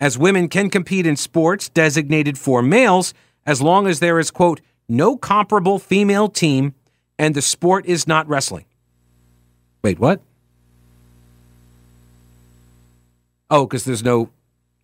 as 0.00 0.18
women 0.18 0.48
can 0.48 0.70
compete 0.70 1.06
in 1.06 1.16
sports 1.16 1.68
designated 1.68 2.36
for 2.36 2.62
males 2.62 3.14
as 3.46 3.62
long 3.62 3.86
as 3.86 4.00
there 4.00 4.18
is, 4.18 4.30
quote, 4.30 4.60
no 4.88 5.16
comparable 5.16 5.78
female 5.78 6.28
team, 6.28 6.74
and 7.18 7.34
the 7.34 7.42
sport 7.42 7.86
is 7.86 8.06
not 8.06 8.28
wrestling. 8.28 8.64
Wait, 9.82 9.98
what? 9.98 10.20
Oh, 13.50 13.66
because 13.66 13.84
there's 13.84 14.02
no 14.02 14.30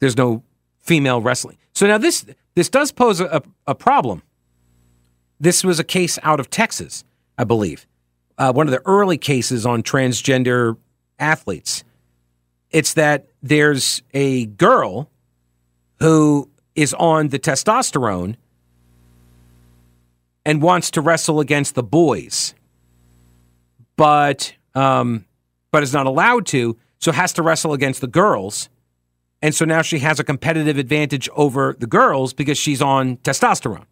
there's 0.01 0.17
no 0.17 0.43
female 0.79 1.21
wrestling. 1.21 1.57
So 1.75 1.87
now 1.87 1.99
this 1.99 2.27
this 2.55 2.69
does 2.69 2.93
pose 2.93 3.21
a, 3.21 3.43
a 3.67 3.75
problem. 3.75 4.23
This 5.41 5.63
was 5.63 5.79
a 5.79 5.85
case 5.85 6.19
out 6.23 6.41
of 6.41 6.51
Texas, 6.51 7.05
I 7.37 7.45
believe, 7.45 7.87
uh, 8.37 8.53
one 8.53 8.67
of 8.67 8.73
the 8.73 8.83
early 8.85 9.17
cases 9.17 9.65
on 9.65 9.83
transgender 9.83 10.77
athletes. 11.19 11.85
It's 12.71 12.95
that 12.95 13.29
there's 13.43 14.03
a 14.13 14.47
girl 14.47 15.11
who 16.01 16.51
is 16.75 16.93
on 16.95 17.29
the 17.29 17.39
testosterone 17.39 18.37
and 20.49 20.63
wants 20.63 20.91
to 20.93 21.03
wrestle 21.03 21.41
against 21.41 21.75
the 21.75 21.83
boys, 21.83 22.55
but 23.97 24.55
um, 24.75 25.27
but 25.71 25.83
is 25.83 25.93
not 25.93 26.07
allowed 26.07 26.47
to, 26.47 26.79
so 26.99 27.13
has 27.13 27.35
to 27.35 27.43
wrestle 27.43 27.75
against 27.75 28.01
the 28.01 28.07
girls. 28.07 28.71
And 29.43 29.55
so 29.55 29.67
now 29.67 29.83
she 29.83 29.99
has 29.99 30.19
a 30.19 30.25
competitive 30.25 30.79
advantage 30.79 31.29
over 31.37 31.77
the 31.79 31.87
girls 31.87 32.33
because 32.33 32.57
she's 32.57 32.81
on 32.81 33.19
testosterone. 33.19 33.85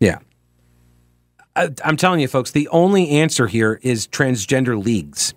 Yeah. 0.00 0.18
I, 1.54 1.70
I'm 1.84 1.96
telling 1.96 2.18
you, 2.18 2.26
folks, 2.26 2.50
the 2.50 2.66
only 2.68 3.10
answer 3.10 3.46
here 3.46 3.78
is 3.82 4.08
transgender 4.08 4.84
leagues. 4.84 5.32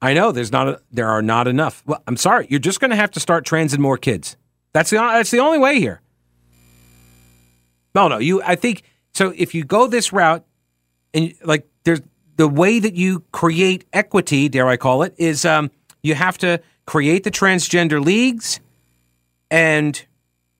I 0.00 0.14
know 0.14 0.32
there's 0.32 0.50
not 0.50 0.66
a, 0.66 0.80
there 0.90 1.08
are 1.08 1.20
not 1.20 1.46
enough. 1.46 1.82
Well, 1.84 2.02
I'm 2.06 2.16
sorry, 2.16 2.46
you're 2.48 2.58
just 2.58 2.80
going 2.80 2.90
to 2.90 2.96
have 2.96 3.10
to 3.10 3.20
start 3.20 3.44
transing 3.44 3.82
more 3.82 3.98
kids. 3.98 4.38
That's 4.72 4.88
the 4.88 4.96
that's 4.96 5.30
the 5.30 5.40
only 5.40 5.58
way 5.58 5.78
here. 5.78 6.00
No, 7.98 8.06
no. 8.06 8.18
You, 8.18 8.40
I 8.44 8.54
think 8.54 8.84
so. 9.12 9.32
If 9.34 9.56
you 9.56 9.64
go 9.64 9.88
this 9.88 10.12
route, 10.12 10.44
and 11.12 11.34
like 11.42 11.66
there's 11.82 12.00
the 12.36 12.46
way 12.46 12.78
that 12.78 12.94
you 12.94 13.24
create 13.32 13.86
equity, 13.92 14.48
dare 14.48 14.68
I 14.68 14.76
call 14.76 15.02
it, 15.02 15.16
is 15.18 15.44
um, 15.44 15.72
you 16.00 16.14
have 16.14 16.38
to 16.38 16.60
create 16.86 17.24
the 17.24 17.32
transgender 17.32 18.00
leagues, 18.02 18.60
and 19.50 20.00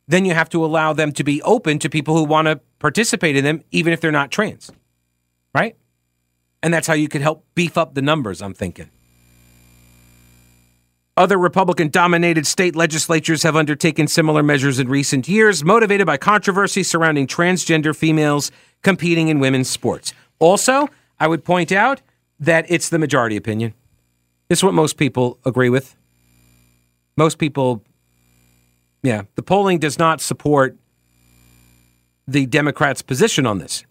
then 0.09 0.25
you 0.25 0.35
have 0.35 0.49
to 0.49 0.65
allow 0.65 0.93
them 0.93 1.13
to 1.13 1.23
be 1.23 1.41
open 1.43 1.79
to 1.79 1.89
people 1.89 2.17
who 2.17 2.25
want 2.25 2.47
to 2.49 2.61
participate 2.81 3.37
in 3.37 3.45
them, 3.45 3.63
even 3.71 3.93
if 3.93 4.01
they're 4.01 4.11
not 4.11 4.33
trans, 4.33 4.73
right? 5.55 5.77
And 6.61 6.75
that's 6.75 6.89
how 6.89 6.95
you 6.95 7.07
could 7.07 7.21
help 7.21 7.47
beef 7.55 7.79
up 7.79 7.95
the 7.95 8.03
numbers. 8.03 8.43
I'm 8.43 8.53
thinking. 8.53 8.91
Other 11.19 11.37
Republican 11.37 11.89
dominated 11.89 12.47
state 12.47 12.77
legislatures 12.77 13.43
have 13.43 13.57
undertaken 13.57 14.07
similar 14.07 14.41
measures 14.41 14.79
in 14.79 14.89
recent 14.89 15.27
years, 15.27 15.65
motivated 15.65 16.07
by 16.07 16.17
controversy 16.17 16.85
surrounding 16.85 17.27
transgender 17.27 17.95
females 17.95 18.53
competing 18.83 19.27
in 19.27 19.41
women's 19.41 19.69
sports. 19.69 20.15
Also, 20.39 20.89
I 21.19 21.27
would 21.27 21.45
point 21.45 21.73
out 21.73 22.03
that 22.39 22.67
it's 22.69 22.89
the 22.89 23.01
majority 23.01 23.37
opinion. 23.37 23.75
This 24.47 24.61
is 24.61 24.63
what 24.63 24.75
most 24.75 24.97
people 24.97 25.41
agree 25.45 25.69
with. 25.69 25.97
Most 27.17 27.39
people, 27.39 27.83
yeah, 29.03 29.23
the 29.35 29.43
polling 29.43 29.81
does 29.81 29.99
not 29.99 30.21
support 30.21 30.77
the 32.29 32.47
Democrats' 32.47 33.03
position 33.03 33.45
on 33.45 33.59
this. 33.59 33.85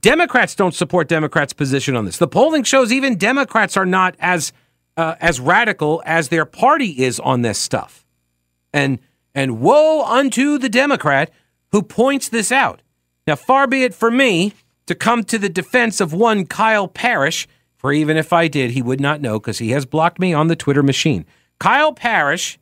Democrats 0.00 0.54
don't 0.54 0.76
support 0.76 1.08
Democrats' 1.08 1.52
position 1.52 1.96
on 1.96 2.04
this. 2.04 2.18
The 2.18 2.28
polling 2.28 2.62
shows 2.62 2.92
even 2.92 3.18
Democrats 3.18 3.76
are 3.76 3.84
not 3.84 4.14
as 4.20 4.52
uh, 4.96 5.14
as 5.20 5.40
radical 5.40 6.02
as 6.04 6.28
their 6.28 6.44
party 6.44 7.02
is 7.02 7.18
on 7.20 7.42
this 7.42 7.58
stuff. 7.58 8.04
And 8.72 8.98
and 9.34 9.60
woe 9.60 10.04
unto 10.04 10.58
the 10.58 10.68
Democrat 10.68 11.30
who 11.70 11.82
points 11.82 12.28
this 12.28 12.52
out. 12.52 12.82
Now, 13.26 13.36
far 13.36 13.66
be 13.66 13.82
it 13.82 13.94
for 13.94 14.10
me 14.10 14.52
to 14.86 14.94
come 14.94 15.24
to 15.24 15.38
the 15.38 15.48
defense 15.48 16.00
of 16.00 16.12
one 16.12 16.44
Kyle 16.44 16.88
Parrish, 16.88 17.48
for 17.76 17.92
even 17.92 18.16
if 18.16 18.32
I 18.32 18.48
did, 18.48 18.72
he 18.72 18.82
would 18.82 19.00
not 19.00 19.20
know 19.20 19.38
because 19.38 19.58
he 19.58 19.70
has 19.70 19.86
blocked 19.86 20.18
me 20.18 20.34
on 20.34 20.48
the 20.48 20.56
Twitter 20.56 20.82
machine. 20.82 21.24
Kyle 21.58 21.92
Parrish 21.92 22.58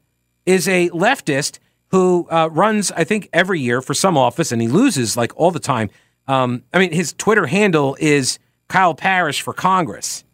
is 0.47 0.69
a 0.69 0.91
leftist 0.91 1.59
who 1.89 2.29
uh, 2.31 2.49
runs, 2.53 2.93
I 2.93 3.05
think, 3.05 3.29
every 3.33 3.61
year 3.61 3.83
for 3.83 3.95
some 3.95 4.17
office, 4.17 4.53
and 4.53 4.63
he 4.63 4.69
loses 4.69 5.17
like 5.17 5.33
all 5.37 5.51
the 5.51 5.59
time. 5.59 5.91
Um, 6.29 6.63
I 6.73 6.79
mean, 6.79 6.93
his 6.93 7.13
Twitter 7.15 7.47
handle 7.47 7.97
is 7.99 8.39
Kyle 8.69 8.95
Parrish 8.95 9.43
for 9.43 9.53
Congress. 9.53 10.25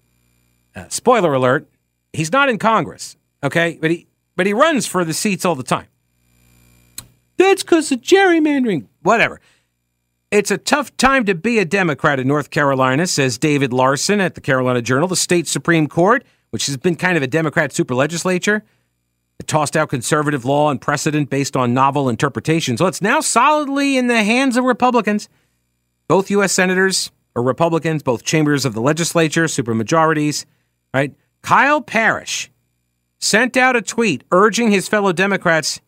Uh, 0.74 0.84
spoiler 0.88 1.32
alert: 1.32 1.66
He's 2.16 2.32
not 2.32 2.48
in 2.48 2.58
Congress, 2.58 3.16
okay? 3.42 3.78
But 3.80 3.90
he 3.90 4.06
but 4.36 4.46
he 4.46 4.52
runs 4.52 4.86
for 4.86 5.04
the 5.04 5.14
seats 5.14 5.44
all 5.44 5.54
the 5.54 5.62
time. 5.62 5.86
That's 7.36 7.62
because 7.62 7.90
of 7.92 8.00
gerrymandering. 8.00 8.86
Whatever. 9.02 9.40
It's 10.30 10.50
a 10.50 10.58
tough 10.58 10.94
time 10.96 11.24
to 11.26 11.34
be 11.34 11.58
a 11.58 11.64
Democrat 11.64 12.18
in 12.18 12.26
North 12.26 12.50
Carolina, 12.50 13.06
says 13.06 13.38
David 13.38 13.72
Larson 13.72 14.20
at 14.20 14.34
the 14.34 14.40
Carolina 14.40 14.82
Journal. 14.82 15.08
The 15.08 15.16
state 15.16 15.46
Supreme 15.46 15.86
Court, 15.86 16.24
which 16.50 16.66
has 16.66 16.76
been 16.76 16.96
kind 16.96 17.16
of 17.16 17.22
a 17.22 17.28
Democrat 17.28 17.72
super 17.72 17.94
legislature, 17.94 18.64
it 19.38 19.46
tossed 19.46 19.76
out 19.76 19.88
conservative 19.88 20.44
law 20.44 20.70
and 20.70 20.80
precedent 20.80 21.30
based 21.30 21.56
on 21.56 21.74
novel 21.74 22.08
interpretations. 22.08 22.80
Well, 22.80 22.88
it's 22.88 23.02
now 23.02 23.20
solidly 23.20 23.96
in 23.96 24.06
the 24.06 24.24
hands 24.24 24.56
of 24.56 24.64
Republicans. 24.64 25.28
Both 26.08 26.30
U.S. 26.30 26.52
senators 26.52 27.10
are 27.36 27.42
Republicans, 27.42 28.02
both 28.02 28.24
chambers 28.24 28.64
of 28.64 28.74
the 28.74 28.80
legislature, 28.80 29.44
supermajorities, 29.44 30.44
right? 30.94 31.14
Kyle 31.46 31.80
Parrish 31.80 32.50
sent 33.20 33.56
out 33.56 33.76
a 33.76 33.80
tweet 33.80 34.24
urging 34.32 34.72
his 34.72 34.88
fellow 34.88 35.12
Democrats 35.12 35.80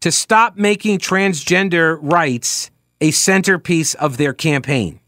to 0.00 0.10
stop 0.10 0.56
making 0.56 0.98
transgender 0.98 1.96
rights 2.02 2.72
a 3.00 3.12
centerpiece 3.12 3.94
of 3.94 4.16
their 4.16 4.32
campaign. 4.32 4.98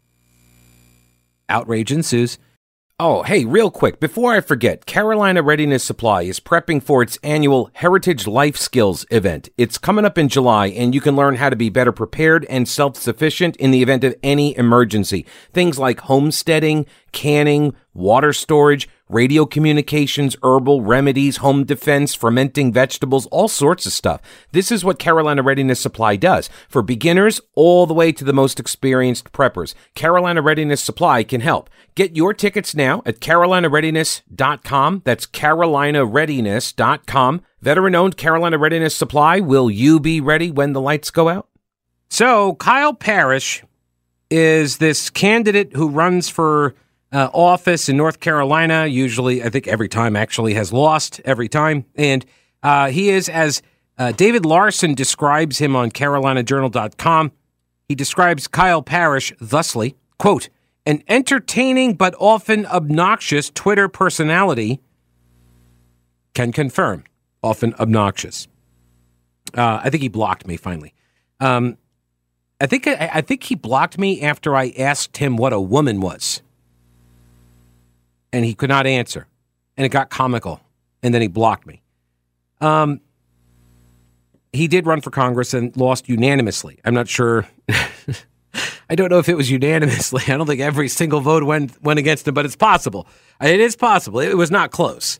Outrage 1.49 1.91
ensues. 1.91 2.37
Oh, 2.97 3.23
hey, 3.23 3.43
real 3.43 3.69
quick, 3.71 3.99
before 3.99 4.33
I 4.33 4.39
forget, 4.39 4.85
Carolina 4.85 5.43
Readiness 5.43 5.83
Supply 5.83 6.21
is 6.21 6.39
prepping 6.39 6.81
for 6.81 7.01
its 7.01 7.19
annual 7.21 7.69
Heritage 7.73 8.27
Life 8.27 8.55
Skills 8.55 9.05
event. 9.11 9.49
It's 9.57 9.77
coming 9.77 10.05
up 10.05 10.17
in 10.17 10.29
July, 10.29 10.67
and 10.67 10.95
you 10.95 11.01
can 11.01 11.17
learn 11.17 11.35
how 11.35 11.49
to 11.49 11.57
be 11.57 11.67
better 11.67 11.91
prepared 11.91 12.45
and 12.45 12.69
self 12.69 12.95
sufficient 12.95 13.57
in 13.57 13.71
the 13.71 13.81
event 13.81 14.05
of 14.05 14.15
any 14.23 14.55
emergency. 14.57 15.25
Things 15.51 15.77
like 15.77 15.99
homesteading, 15.99 16.85
canning, 17.11 17.75
water 17.93 18.31
storage, 18.31 18.87
radio 19.09 19.45
communications, 19.45 20.35
herbal 20.43 20.81
remedies, 20.81 21.37
home 21.37 21.63
defense, 21.63 22.13
fermenting 22.15 22.73
vegetables, 22.73 23.27
all 23.27 23.47
sorts 23.47 23.85
of 23.85 23.91
stuff. 23.91 24.19
This 24.51 24.71
is 24.71 24.83
what 24.83 24.97
Carolina 24.99 25.43
Readiness 25.43 25.79
Supply 25.79 26.15
does 26.15 26.49
for 26.67 26.81
beginners 26.81 27.39
all 27.53 27.85
the 27.85 27.93
way 27.93 28.11
to 28.11 28.23
the 28.23 28.33
most 28.33 28.59
experienced 28.59 29.31
preppers. 29.31 29.75
Carolina 29.93 30.41
Readiness 30.41 30.81
Supply 30.81 31.23
can 31.23 31.41
help. 31.41 31.69
Get 31.93 32.15
your 32.15 32.33
tickets 32.33 32.73
now 32.75 33.03
at 33.05 33.19
carolinareadiness.com. 33.19 35.01
That's 35.05 35.27
carolinareadiness.com. 35.27 37.41
Veteran 37.61 37.95
owned 37.95 38.17
Carolina 38.17 38.57
Readiness 38.57 38.95
Supply. 38.95 39.39
Will 39.39 39.71
you 39.71 39.99
be 39.99 40.19
ready 40.19 40.49
when 40.51 40.73
the 40.73 40.81
lights 40.81 41.11
go 41.11 41.29
out? 41.29 41.47
So, 42.09 42.55
Kyle 42.55 42.93
Parrish 42.93 43.63
is 44.29 44.77
this 44.77 45.09
candidate 45.09 45.75
who 45.75 45.89
runs 45.89 46.29
for 46.29 46.75
uh, 47.15 47.29
office 47.33 47.87
in 47.87 47.95
North 47.95 48.19
Carolina. 48.19 48.85
Usually, 48.87 49.41
I 49.41 49.49
think 49.49 49.67
every 49.67 49.87
time 49.87 50.17
actually 50.17 50.53
has 50.55 50.73
lost 50.73 51.21
every 51.23 51.47
time. 51.47 51.85
And 51.95 52.25
uh, 52.61 52.89
he 52.89 53.09
is, 53.09 53.29
as 53.29 53.61
uh, 53.97 54.11
David 54.11 54.45
Larson 54.45 54.93
describes 54.95 55.57
him 55.57 55.77
on 55.77 55.91
CarolinaJournal.com, 55.91 57.31
he 57.87 57.95
describes 57.95 58.49
Kyle 58.49 58.81
Parrish 58.81 59.31
thusly, 59.39 59.95
quote, 60.19 60.49
an 60.85 61.03
entertaining 61.07 61.93
but 61.93 62.13
often 62.19 62.65
obnoxious 62.65 63.49
Twitter 63.49 63.87
personality 63.87 64.81
can 66.33 66.51
confirm, 66.51 67.05
often 67.41 67.73
obnoxious. 67.75 68.49
Uh, 69.57 69.79
I 69.81 69.89
think 69.89 70.03
he 70.03 70.09
blocked 70.09 70.45
me 70.45 70.57
finally. 70.57 70.93
Um, 71.39 71.77
I 72.59 72.65
think 72.65 72.87
I, 72.87 73.09
I 73.13 73.21
think 73.21 73.43
he 73.43 73.55
blocked 73.55 73.97
me 73.97 74.21
after 74.21 74.55
I 74.55 74.73
asked 74.77 75.17
him 75.17 75.37
what 75.37 75.53
a 75.53 75.61
woman 75.61 76.01
was 76.01 76.41
and 78.35 78.43
he 78.43 78.53
could 78.53 78.67
not 78.67 78.85
answer. 78.85 79.27
And 79.77 79.85
it 79.85 79.89
got 79.89 80.09
comical. 80.09 80.59
And 81.01 81.13
then 81.13 81.21
he 81.21 81.29
blocked 81.29 81.65
me. 81.65 81.81
Um, 82.59 82.99
he 84.51 84.67
did 84.67 84.85
run 84.85 84.99
for 84.99 85.09
Congress 85.09 85.53
and 85.53 85.75
lost 85.77 86.09
unanimously. 86.09 86.79
I'm 86.83 86.93
not 86.93 87.07
sure. 87.07 87.47
I 88.89 88.95
don't 88.95 89.09
know 89.09 89.19
if 89.19 89.29
it 89.29 89.35
was 89.35 89.49
unanimously. 89.49 90.23
I 90.27 90.35
don't 90.35 90.47
think 90.47 90.59
every 90.59 90.89
single 90.89 91.21
vote 91.21 91.43
went 91.43 91.81
went 91.81 91.97
against 91.97 92.27
him, 92.27 92.33
but 92.33 92.45
it's 92.45 92.57
possible. 92.57 93.07
It 93.41 93.61
is 93.61 93.77
possible. 93.77 94.19
It 94.19 94.35
was 94.35 94.51
not 94.51 94.71
close. 94.71 95.17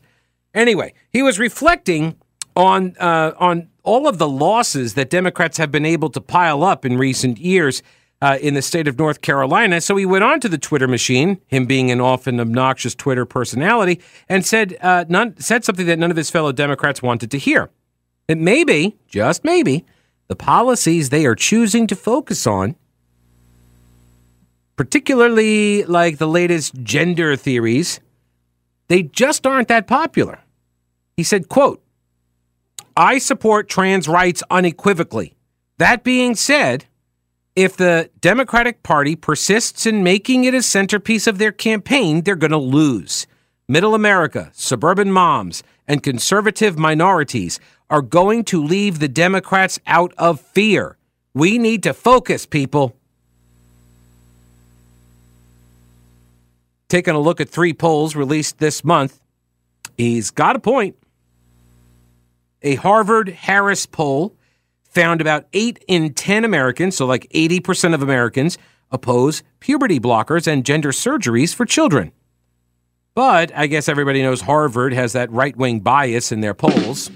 Anyway, 0.52 0.92
he 1.10 1.22
was 1.22 1.38
reflecting 1.38 2.16
on 2.54 2.96
uh, 3.00 3.32
on 3.38 3.68
all 3.82 4.08
of 4.08 4.18
the 4.18 4.28
losses 4.28 4.92
that 4.92 5.08
Democrats 5.08 5.56
have 5.56 5.70
been 5.70 5.86
able 5.86 6.10
to 6.10 6.20
pile 6.20 6.62
up 6.62 6.84
in 6.84 6.98
recent 6.98 7.38
years 7.38 7.82
uh, 8.22 8.38
in 8.40 8.54
the 8.54 8.62
state 8.62 8.88
of 8.88 8.98
North 8.98 9.20
Carolina. 9.20 9.80
So 9.80 9.96
he 9.96 10.06
went 10.06 10.24
on 10.24 10.40
to 10.40 10.48
the 10.48 10.58
Twitter 10.58 10.88
machine, 10.88 11.40
him 11.46 11.66
being 11.66 11.90
an 11.90 12.00
often 12.00 12.40
obnoxious 12.40 12.94
Twitter 12.94 13.24
personality, 13.24 14.00
and 14.28 14.44
said 14.44 14.76
uh, 14.80 15.04
none, 15.08 15.38
said 15.38 15.64
something 15.64 15.86
that 15.86 15.98
none 15.98 16.10
of 16.10 16.16
his 16.16 16.30
fellow 16.30 16.52
Democrats 16.52 17.02
wanted 17.02 17.30
to 17.30 17.38
hear. 17.38 17.70
It 18.28 18.38
may 18.38 18.64
be, 18.64 18.96
just 19.08 19.44
maybe, 19.44 19.84
the 20.28 20.36
policies 20.36 21.10
they 21.10 21.26
are 21.26 21.36
choosing 21.36 21.86
to 21.86 21.94
focus 21.94 22.46
on, 22.46 22.74
particularly 24.74 25.84
like 25.84 26.18
the 26.18 26.26
latest 26.26 26.74
gender 26.82 27.36
theories, 27.36 28.00
they 28.88 29.02
just 29.02 29.46
aren't 29.46 29.68
that 29.68 29.86
popular. 29.86 30.40
He 31.16 31.22
said, 31.22 31.48
quote, 31.48 31.82
I 32.96 33.18
support 33.18 33.68
trans 33.68 34.08
rights 34.08 34.42
unequivocally. 34.50 35.34
That 35.78 36.02
being 36.02 36.34
said, 36.34 36.86
if 37.56 37.74
the 37.74 38.10
Democratic 38.20 38.82
Party 38.82 39.16
persists 39.16 39.86
in 39.86 40.04
making 40.04 40.44
it 40.44 40.54
a 40.54 40.62
centerpiece 40.62 41.26
of 41.26 41.38
their 41.38 41.52
campaign, 41.52 42.20
they're 42.20 42.36
going 42.36 42.50
to 42.50 42.58
lose. 42.58 43.26
Middle 43.66 43.94
America, 43.94 44.50
suburban 44.52 45.10
moms, 45.10 45.62
and 45.88 46.02
conservative 46.02 46.78
minorities 46.78 47.58
are 47.88 48.02
going 48.02 48.44
to 48.44 48.62
leave 48.62 48.98
the 48.98 49.08
Democrats 49.08 49.80
out 49.86 50.12
of 50.18 50.40
fear. 50.40 50.98
We 51.32 51.56
need 51.56 51.82
to 51.84 51.94
focus, 51.94 52.44
people. 52.44 52.94
Taking 56.88 57.14
a 57.14 57.20
look 57.20 57.40
at 57.40 57.48
three 57.48 57.72
polls 57.72 58.14
released 58.14 58.58
this 58.58 58.84
month, 58.84 59.18
he's 59.96 60.30
got 60.30 60.56
a 60.56 60.60
point. 60.60 60.96
A 62.62 62.74
Harvard 62.76 63.30
Harris 63.30 63.86
poll 63.86 64.35
found 64.96 65.20
about 65.20 65.46
8 65.52 65.84
in 65.88 66.14
10 66.14 66.42
Americans, 66.42 66.96
so 66.96 67.04
like 67.04 67.28
80% 67.34 67.92
of 67.92 68.02
Americans, 68.02 68.56
oppose 68.90 69.42
puberty 69.60 70.00
blockers 70.00 70.46
and 70.46 70.64
gender 70.64 70.90
surgeries 70.90 71.54
for 71.54 71.66
children. 71.66 72.12
But 73.14 73.52
I 73.54 73.66
guess 73.66 73.90
everybody 73.90 74.22
knows 74.22 74.40
Harvard 74.40 74.94
has 74.94 75.12
that 75.12 75.30
right 75.30 75.54
wing 75.54 75.80
bias 75.80 76.32
in 76.32 76.40
their 76.40 76.54
polls. 76.54 77.10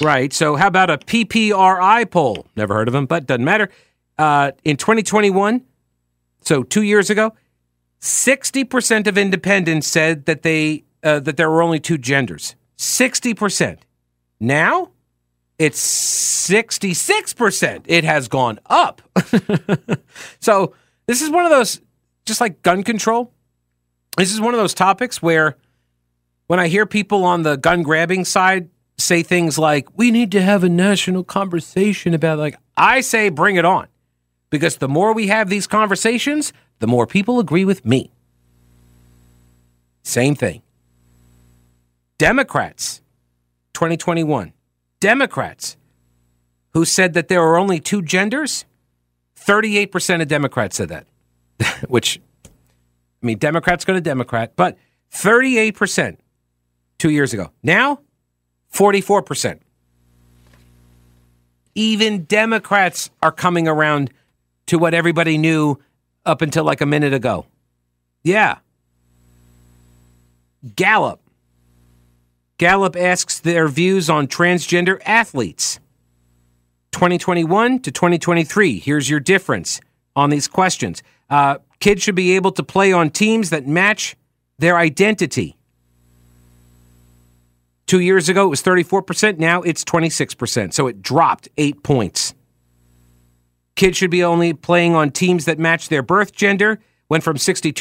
Right. 0.00 0.32
So, 0.32 0.56
how 0.56 0.68
about 0.68 0.90
a 0.90 0.98
PPRI 0.98 2.08
poll? 2.10 2.46
Never 2.56 2.74
heard 2.74 2.88
of 2.88 2.92
them, 2.92 3.06
but 3.06 3.26
doesn't 3.26 3.44
matter. 3.44 3.68
Uh, 4.16 4.52
in 4.64 4.76
2021, 4.76 5.62
so 6.42 6.62
two 6.62 6.82
years 6.82 7.10
ago, 7.10 7.34
60% 8.00 9.06
of 9.06 9.18
independents 9.18 9.86
said 9.88 10.24
that 10.26 10.42
they 10.42 10.84
uh, 11.02 11.20
that 11.20 11.36
there 11.36 11.50
were 11.50 11.62
only 11.62 11.80
two 11.80 11.98
genders. 11.98 12.54
60%. 12.78 13.78
Now, 14.38 14.90
it's 15.60 16.48
66%. 16.48 17.84
It 17.84 18.02
has 18.04 18.28
gone 18.28 18.58
up. 18.64 19.02
so, 20.40 20.74
this 21.06 21.20
is 21.20 21.28
one 21.28 21.44
of 21.44 21.50
those, 21.50 21.82
just 22.24 22.40
like 22.40 22.62
gun 22.62 22.82
control, 22.82 23.30
this 24.16 24.32
is 24.32 24.40
one 24.40 24.54
of 24.54 24.60
those 24.60 24.72
topics 24.72 25.20
where 25.20 25.58
when 26.46 26.58
I 26.58 26.68
hear 26.68 26.86
people 26.86 27.24
on 27.24 27.42
the 27.42 27.56
gun 27.56 27.82
grabbing 27.82 28.24
side 28.24 28.70
say 28.96 29.22
things 29.22 29.58
like, 29.58 29.86
we 29.98 30.10
need 30.10 30.32
to 30.32 30.40
have 30.40 30.64
a 30.64 30.68
national 30.70 31.24
conversation 31.24 32.14
about, 32.14 32.38
like, 32.38 32.56
I 32.78 33.02
say, 33.02 33.28
bring 33.28 33.56
it 33.56 33.66
on. 33.66 33.86
Because 34.48 34.78
the 34.78 34.88
more 34.88 35.12
we 35.12 35.26
have 35.26 35.50
these 35.50 35.66
conversations, 35.66 36.54
the 36.78 36.86
more 36.86 37.06
people 37.06 37.38
agree 37.38 37.66
with 37.66 37.84
me. 37.84 38.10
Same 40.04 40.34
thing. 40.34 40.62
Democrats, 42.16 43.02
2021 43.74 44.54
Democrats 45.00 45.76
who 46.72 46.84
said 46.84 47.14
that 47.14 47.28
there 47.28 47.42
are 47.42 47.56
only 47.56 47.80
two 47.80 48.02
genders, 48.02 48.64
38% 49.36 50.22
of 50.22 50.28
Democrats 50.28 50.76
said 50.76 50.88
that, 50.90 51.06
which, 51.88 52.20
I 52.44 53.26
mean, 53.26 53.38
Democrats 53.38 53.84
go 53.84 53.92
to 53.92 54.00
Democrat, 54.00 54.52
but 54.56 54.76
38% 55.12 56.16
two 56.98 57.10
years 57.10 57.32
ago. 57.32 57.50
Now, 57.62 58.00
44%. 58.72 59.58
Even 61.74 62.24
Democrats 62.24 63.10
are 63.22 63.32
coming 63.32 63.66
around 63.66 64.12
to 64.66 64.78
what 64.78 64.94
everybody 64.94 65.38
knew 65.38 65.80
up 66.26 66.42
until 66.42 66.64
like 66.64 66.80
a 66.80 66.86
minute 66.86 67.14
ago. 67.14 67.46
Yeah. 68.22 68.58
Gallup 70.76 71.20
Gallup 72.60 72.94
asks 72.94 73.40
their 73.40 73.68
views 73.68 74.10
on 74.10 74.26
transgender 74.26 75.00
athletes. 75.06 75.80
2021 76.92 77.78
to 77.80 77.90
2023, 77.90 78.78
here's 78.78 79.08
your 79.08 79.18
difference 79.18 79.80
on 80.14 80.28
these 80.28 80.46
questions. 80.46 81.02
Uh, 81.30 81.56
kids 81.78 82.02
should 82.02 82.14
be 82.14 82.36
able 82.36 82.52
to 82.52 82.62
play 82.62 82.92
on 82.92 83.08
teams 83.08 83.48
that 83.48 83.66
match 83.66 84.14
their 84.58 84.76
identity. 84.76 85.56
Two 87.86 88.00
years 88.00 88.28
ago, 88.28 88.44
it 88.44 88.50
was 88.50 88.62
34%. 88.62 89.38
Now 89.38 89.62
it's 89.62 89.82
26%. 89.82 90.74
So 90.74 90.86
it 90.86 91.00
dropped 91.00 91.48
eight 91.56 91.82
points. 91.82 92.34
Kids 93.74 93.96
should 93.96 94.10
be 94.10 94.22
only 94.22 94.52
playing 94.52 94.94
on 94.94 95.12
teams 95.12 95.46
that 95.46 95.58
match 95.58 95.88
their 95.88 96.02
birth 96.02 96.32
gender, 96.32 96.78
went 97.08 97.24
from 97.24 97.38
62% 97.38 97.72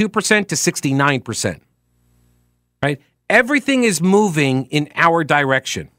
to 0.47 0.55
69%. 0.55 1.59
Right? 2.81 3.01
Everything 3.29 3.83
is 3.83 4.01
moving 4.01 4.65
in 4.65 4.89
our 4.95 5.23
direction. 5.23 5.89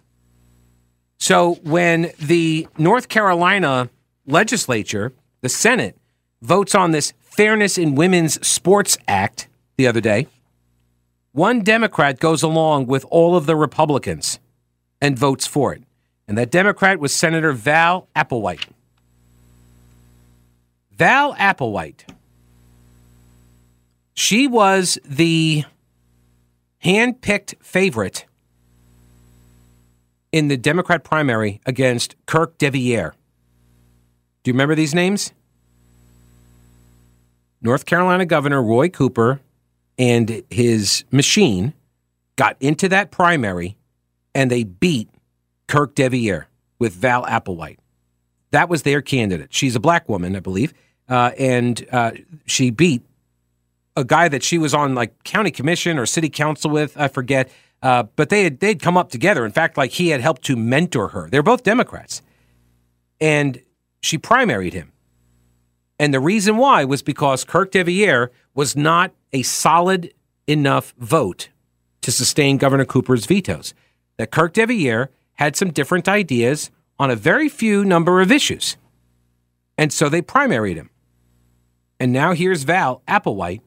So 1.19 1.55
when 1.63 2.11
the 2.19 2.67
North 2.77 3.09
Carolina 3.09 3.91
legislature, 4.27 5.13
the 5.43 5.49
Senate, 5.49 5.97
votes 6.43 6.75
on 6.75 6.91
this 6.91 7.13
Fairness 7.21 7.79
in 7.79 7.95
Women's 7.95 8.45
Sports 8.47 8.99
Act 9.07 9.47
the 9.77 9.87
other 9.87 10.01
day, 10.01 10.27
one 11.33 11.63
Democrat 11.63 12.19
goes 12.19 12.43
along 12.43 12.87
with 12.87 13.05
all 13.09 13.37
of 13.37 13.47
the 13.47 13.55
Republicans 13.55 14.41
and 15.01 15.19
votes 15.19 15.47
for 15.47 15.73
it. 15.73 15.83
And 16.27 16.37
that 16.37 16.51
Democrat 16.51 16.99
was 16.99 17.15
Senator 17.15 17.53
Val 17.53 18.09
Applewhite. 18.17 18.67
Val 20.93 21.35
Applewhite. 21.35 22.09
She 24.15 24.47
was 24.47 24.99
the 25.05 25.65
hand-picked 26.81 27.55
favorite 27.63 28.27
in 30.33 30.49
the 30.49 30.57
Democrat 30.57 31.05
primary 31.05 31.61
against 31.67 32.15
Kirk 32.27 32.59
Deviere. 32.59 33.13
Do 34.43 34.51
you 34.51 34.55
remember 34.55 34.75
these 34.75 34.95
names? 34.95 35.33
North 37.63 37.85
Carolina 37.85 38.25
Governor 38.25 38.63
Roy 38.63 38.89
Cooper 38.89 39.41
and 39.99 40.43
his 40.51 41.05
machine 41.11 41.75
got 42.37 42.57
into 42.61 42.89
that 42.89 43.11
primary 43.11 43.77
and 44.35 44.51
they 44.51 44.65
beat 44.65 45.11
Kirk 45.67 45.95
Deviere 45.95 46.47
with 46.79 46.95
Val 46.95 47.25
Applewhite. 47.27 47.77
That 48.53 48.69
was 48.69 48.83
their 48.83 49.03
candidate. 49.03 49.53
She's 49.53 49.77
a 49.77 49.81
black 49.81 50.09
woman, 50.09 50.35
I 50.35 50.41
believe, 50.41 50.73
uh, 51.09 51.33
and 51.39 51.87
uh, 51.93 52.13
she 52.47 52.71
beat 52.71 53.03
a 54.01 54.05
guy 54.05 54.29
that 54.29 54.43
she 54.43 54.59
was 54.59 54.75
on 54.75 54.95
like 54.95 55.23
county 55.25 55.51
commission 55.51 55.99
or 55.99 56.07
city 56.07 56.29
council 56.29 56.71
with. 56.71 56.97
I 56.97 57.09
forget, 57.09 57.51
uh, 57.83 58.05
but 58.17 58.29
they 58.29 58.45
had 58.45 58.61
they'd 58.61 58.83
come 58.83 58.97
up 58.97 59.11
together. 59.11 59.45
In 59.45 59.53
fact, 59.53 59.77
like 59.77 59.93
he 59.93 60.09
had 60.09 60.21
helped 60.21 60.43
to 60.47 60.57
mentor 60.57 61.09
her. 61.09 61.29
They're 61.31 61.43
both 61.43 61.63
Democrats, 61.63 62.23
and 63.21 63.63
she 64.01 64.19
primaried 64.19 64.73
him. 64.73 64.93
And 65.99 66.15
the 66.15 66.21
reason 66.21 66.57
why 66.57 66.85
was 66.85 67.03
because 67.03 67.45
Kirk 67.45 67.73
Deviere 67.73 68.31
was 68.55 68.75
not 68.75 69.13
a 69.33 69.43
solid 69.43 70.13
enough 70.47 70.95
vote 70.99 71.51
to 72.01 72.11
sustain 72.11 72.57
Governor 72.57 72.87
Cooper's 72.87 73.27
vetoes. 73.27 73.75
That 74.17 74.31
Kirk 74.31 74.55
Deviere 74.55 75.09
had 75.35 75.57
some 75.57 75.71
different 75.71 76.09
ideas 76.09 76.71
on 76.99 77.11
a 77.11 77.17
very 77.17 77.49
few 77.49 77.85
number 77.85 78.21
of 78.21 78.33
issues. 78.33 78.77
And 79.79 79.93
so 79.93 80.09
they 80.09 80.21
primaried 80.21 80.77
him. 80.77 80.91
And 81.99 82.13
now 82.13 82.33
here's 82.33 82.63
Val 82.63 83.03
Applewhite 83.07 83.61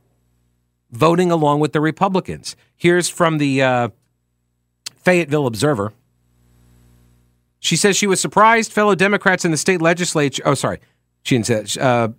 voting 0.94 1.32
along 1.32 1.60
with 1.60 1.74
the 1.74 1.82
Republicans. 1.82 2.56
Here's 2.76 3.10
from 3.10 3.40
the 3.40 3.62
uh, 3.62 3.90
Fayetteville 4.96 5.48
Observer. 5.48 5.92
She 7.60 7.76
says 7.76 7.98
she 7.98 8.08
was 8.08 8.22
surprised 8.22 8.72
fellow 8.72 8.96
Democrats 8.96 9.44
in 9.44 9.52
the 9.52 9.58
state 9.58 9.82
legislature. 9.82 10.44
Oh, 10.46 10.54
sorry. 10.54 10.80
She 11.24 11.42
said 11.44 11.78
uh, 11.78 12.10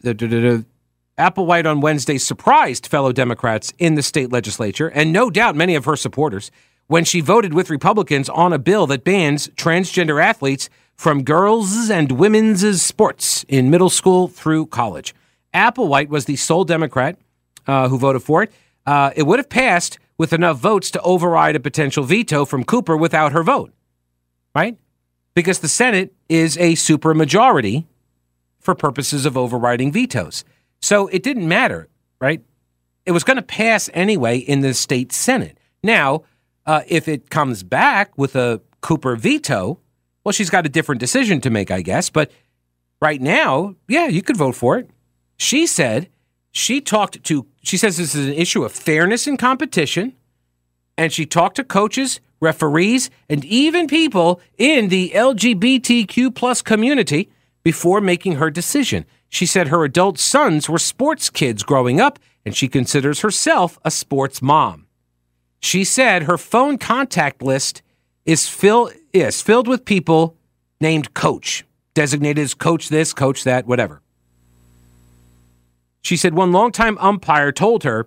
Applewhite 1.19 1.71
on 1.71 1.81
Wednesday 1.81 2.19
surprised 2.19 2.87
fellow 2.87 3.13
Democrats 3.13 3.73
in 3.79 3.95
the 3.95 4.03
state 4.03 4.33
legislature, 4.33 4.89
and 4.89 5.13
no 5.13 5.31
doubt 5.31 5.55
many 5.55 5.75
of 5.75 5.85
her 5.85 5.97
supporters, 5.97 6.51
when 6.87 7.05
she 7.05 7.21
voted 7.21 7.55
with 7.55 7.71
Republicans 7.71 8.29
on 8.29 8.53
a 8.53 8.59
bill 8.59 8.87
that 8.87 9.05
bans 9.05 9.49
transgender 9.49 10.23
athletes 10.23 10.69
from 10.97 11.23
girls' 11.23 11.91
and 11.91 12.13
women's 12.13 12.83
sports 12.83 13.45
in 13.49 13.71
middle 13.71 13.91
school 13.91 14.29
through 14.29 14.67
college. 14.67 15.15
Applewhite 15.53 16.09
was 16.09 16.25
the 16.25 16.37
sole 16.37 16.65
Democrat 16.65 17.19
uh, 17.67 17.89
who 17.89 17.99
voted 17.99 18.23
for 18.23 18.43
it. 18.43 18.53
Uh, 18.87 19.11
it 19.17 19.25
would 19.25 19.39
have 19.39 19.49
passed 19.49 19.99
with 20.19 20.33
enough 20.33 20.59
votes 20.59 20.91
to 20.93 21.01
override 21.01 21.57
a 21.57 21.61
potential 21.61 22.05
veto 22.05 22.45
from 22.45 22.65
Cooper 22.65 22.97
without 22.97 23.33
her 23.33 23.43
vote, 23.43 23.73
right? 24.55 24.79
Because 25.35 25.59
the 25.61 25.69
Senate 25.69 26.15
is 26.29 26.57
a 26.59 26.75
supermajority 26.75 27.87
for 28.61 28.75
purposes 28.75 29.27
of 29.27 29.37
overriding 29.37 29.93
vetoes. 29.93 30.45
So 30.81 31.09
it 31.09 31.23
didn't 31.23 31.49
matter, 31.49 31.89
right? 32.21 32.43
It 33.07 33.13
was 33.13 33.25
going 33.25 33.37
to 33.37 33.43
pass 33.43 33.91
anyway 33.93 34.39
in 34.39 34.61
the 34.61 34.75
state 34.75 35.13
Senate. 35.13 35.59
Now, 35.83 36.23
uh, 36.67 36.83
if 36.89 37.09
it 37.09 37.31
comes 37.31 37.63
back 37.63 38.17
with 38.17 38.37
a 38.37 38.61
Cooper 38.81 39.17
veto, 39.17 39.81
well, 40.25 40.33
she's 40.33 40.51
got 40.51 40.67
a 40.67 40.71
different 40.71 41.01
decision 41.01 41.41
to 41.43 41.51
make, 41.51 41.71
I 41.71 41.83
guess. 41.83 42.09
But 42.11 42.31
right 43.01 43.21
now, 43.21 43.75
yeah, 43.89 44.07
you 44.07 44.23
could 44.23 44.37
vote 44.37 44.55
for 44.55 44.79
it. 44.79 44.91
She 45.37 45.67
said 45.67 46.09
she 46.53 46.81
talked 46.81 47.23
to, 47.25 47.47
she 47.67 47.77
says 47.77 47.97
this 47.97 48.15
is 48.15 48.27
an 48.27 48.35
issue 48.35 48.65
of 48.65 48.73
fairness 48.73 49.27
and 49.27 49.39
competition. 49.39 50.15
And 50.97 51.13
she 51.13 51.27
talked 51.27 51.57
to 51.57 51.65
coaches, 51.65 52.21
referees, 52.41 53.11
and 53.29 53.45
even 53.45 53.87
people 53.87 54.41
in 54.59 54.89
the 54.89 55.11
LGBTQ 55.15 56.35
plus 56.35 56.63
community 56.63 57.31
before 57.65 58.01
making 58.01 58.35
her 58.35 58.51
decision. 58.51 59.05
She 59.29 59.47
said 59.47 59.69
her 59.69 59.85
adult 59.85 60.19
sons 60.19 60.69
were 60.69 60.79
sports 60.79 61.31
kids 61.31 61.65
growing 61.65 62.01
up, 62.01 62.19
and 62.45 62.55
she 62.55 62.69
considers 62.69 63.21
herself 63.21 63.79
a 63.85 63.91
sports 63.91 64.41
mom. 64.41 64.87
She 65.59 65.83
said 65.83 66.25
her 66.25 66.39
phone 66.39 66.79
contact 66.79 67.43
list 67.43 67.83
is, 68.27 68.49
fill, 68.49 68.91
is 69.13 69.43
filled 69.43 69.67
with 69.67 69.85
people 69.85 70.37
named 70.81 71.15
coach, 71.15 71.65
designated 71.95 72.45
as 72.45 72.55
coach 72.55 72.91
this, 72.91 73.13
coach 73.13 73.45
that, 73.45 73.67
whatever. 73.67 74.03
She 76.05 76.19
said 76.19 76.35
one 76.35 76.53
longtime 76.53 76.99
umpire 76.99 77.51
told 77.51 77.83
her 77.85 78.07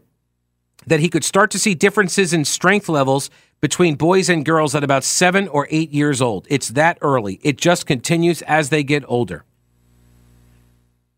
that 0.85 0.99
he 0.99 1.09
could 1.09 1.23
start 1.23 1.49
to 1.51 1.59
see 1.59 1.73
differences 1.73 2.31
in 2.31 2.45
strength 2.45 2.87
levels 2.87 3.31
between 3.59 3.95
boys 3.95 4.29
and 4.29 4.45
girls 4.45 4.75
at 4.75 4.83
about 4.83 5.03
seven 5.03 5.47
or 5.47 5.67
eight 5.71 5.89
years 5.89 6.21
old. 6.21 6.45
It's 6.47 6.69
that 6.69 6.99
early. 7.01 7.39
It 7.41 7.57
just 7.57 7.87
continues 7.87 8.43
as 8.43 8.69
they 8.69 8.83
get 8.83 9.03
older. 9.07 9.45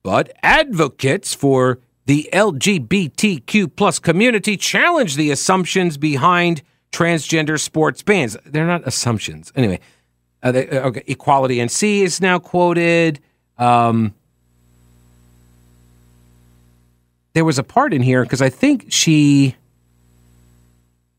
But 0.04 0.32
advocates 0.42 1.34
for 1.34 1.80
the 2.06 2.30
LGBTQ 2.32 3.76
plus 3.76 4.00
community 4.00 4.56
challenge 4.56 5.18
the 5.18 5.32
assumptions 5.32 5.98
behind 5.98 6.62
transgender 6.94 7.60
sports 7.60 8.02
bans. 8.04 8.38
They're 8.46 8.66
not 8.66 8.88
assumptions. 8.88 9.52
Anyway, 9.54 9.82
uh, 10.42 10.54
they, 10.54 10.70
uh, 10.70 10.88
okay, 10.88 11.04
Equality 11.08 11.58
NC 11.58 12.04
is 12.04 12.22
now 12.22 12.40
quoted. 12.40 13.20
Um, 13.58 14.14
there 17.34 17.46
was 17.46 17.60
a 17.60 17.64
part 17.64 17.94
in 17.94 18.02
here 18.02 18.24
because 18.24 18.42
I 18.42 18.50
think 18.50 18.88
she. 18.90 19.56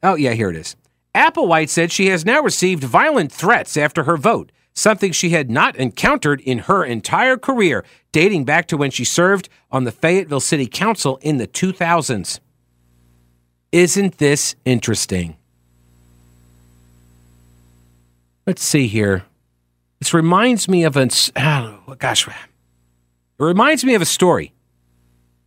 Oh, 0.03 0.14
yeah, 0.14 0.33
here 0.33 0.51
it 0.51 0.57
is. 0.57 0.77
Applewhite 1.14 1.68
said 1.68 1.92
she 1.92 2.07
has 2.07 2.25
now 2.25 2.40
received 2.40 2.85
violent 2.85 3.33
threats 3.33 3.77
after 3.77 4.05
her 4.05 4.16
vote 4.16 4.53
something 4.75 5.12
she 5.12 5.31
had 5.31 5.51
not 5.51 5.77
encountered 5.77 6.40
in 6.40 6.61
her 6.61 6.85
entire 6.85 7.37
career, 7.37 7.85
dating 8.12 8.44
back 8.44 8.66
to 8.68 8.77
when 8.77 8.90
she 8.90 9.05
served 9.05 9.49
on 9.70 9.85
the 9.85 9.92
Fayetteville 9.92 10.40
City 10.40 10.66
Council 10.66 11.18
in 11.23 11.37
the 11.37 11.46
2000s. 11.46 12.40
Isn't 13.73 14.18
this 14.18 14.57
interesting? 14.64 15.37
Let's 18.46 18.64
see 18.64 18.88
here. 18.88 19.25
This 20.01 20.14
reminds 20.14 20.68
me 20.68 20.83
of 20.85 20.96
an 20.96 21.11
oh, 21.37 21.81
ah, 21.87 21.94
gosh, 21.99 22.27
it 22.27 22.35
reminds 23.38 23.85
me 23.85 23.94
of 23.94 24.03
a 24.03 24.07
story. 24.07 24.53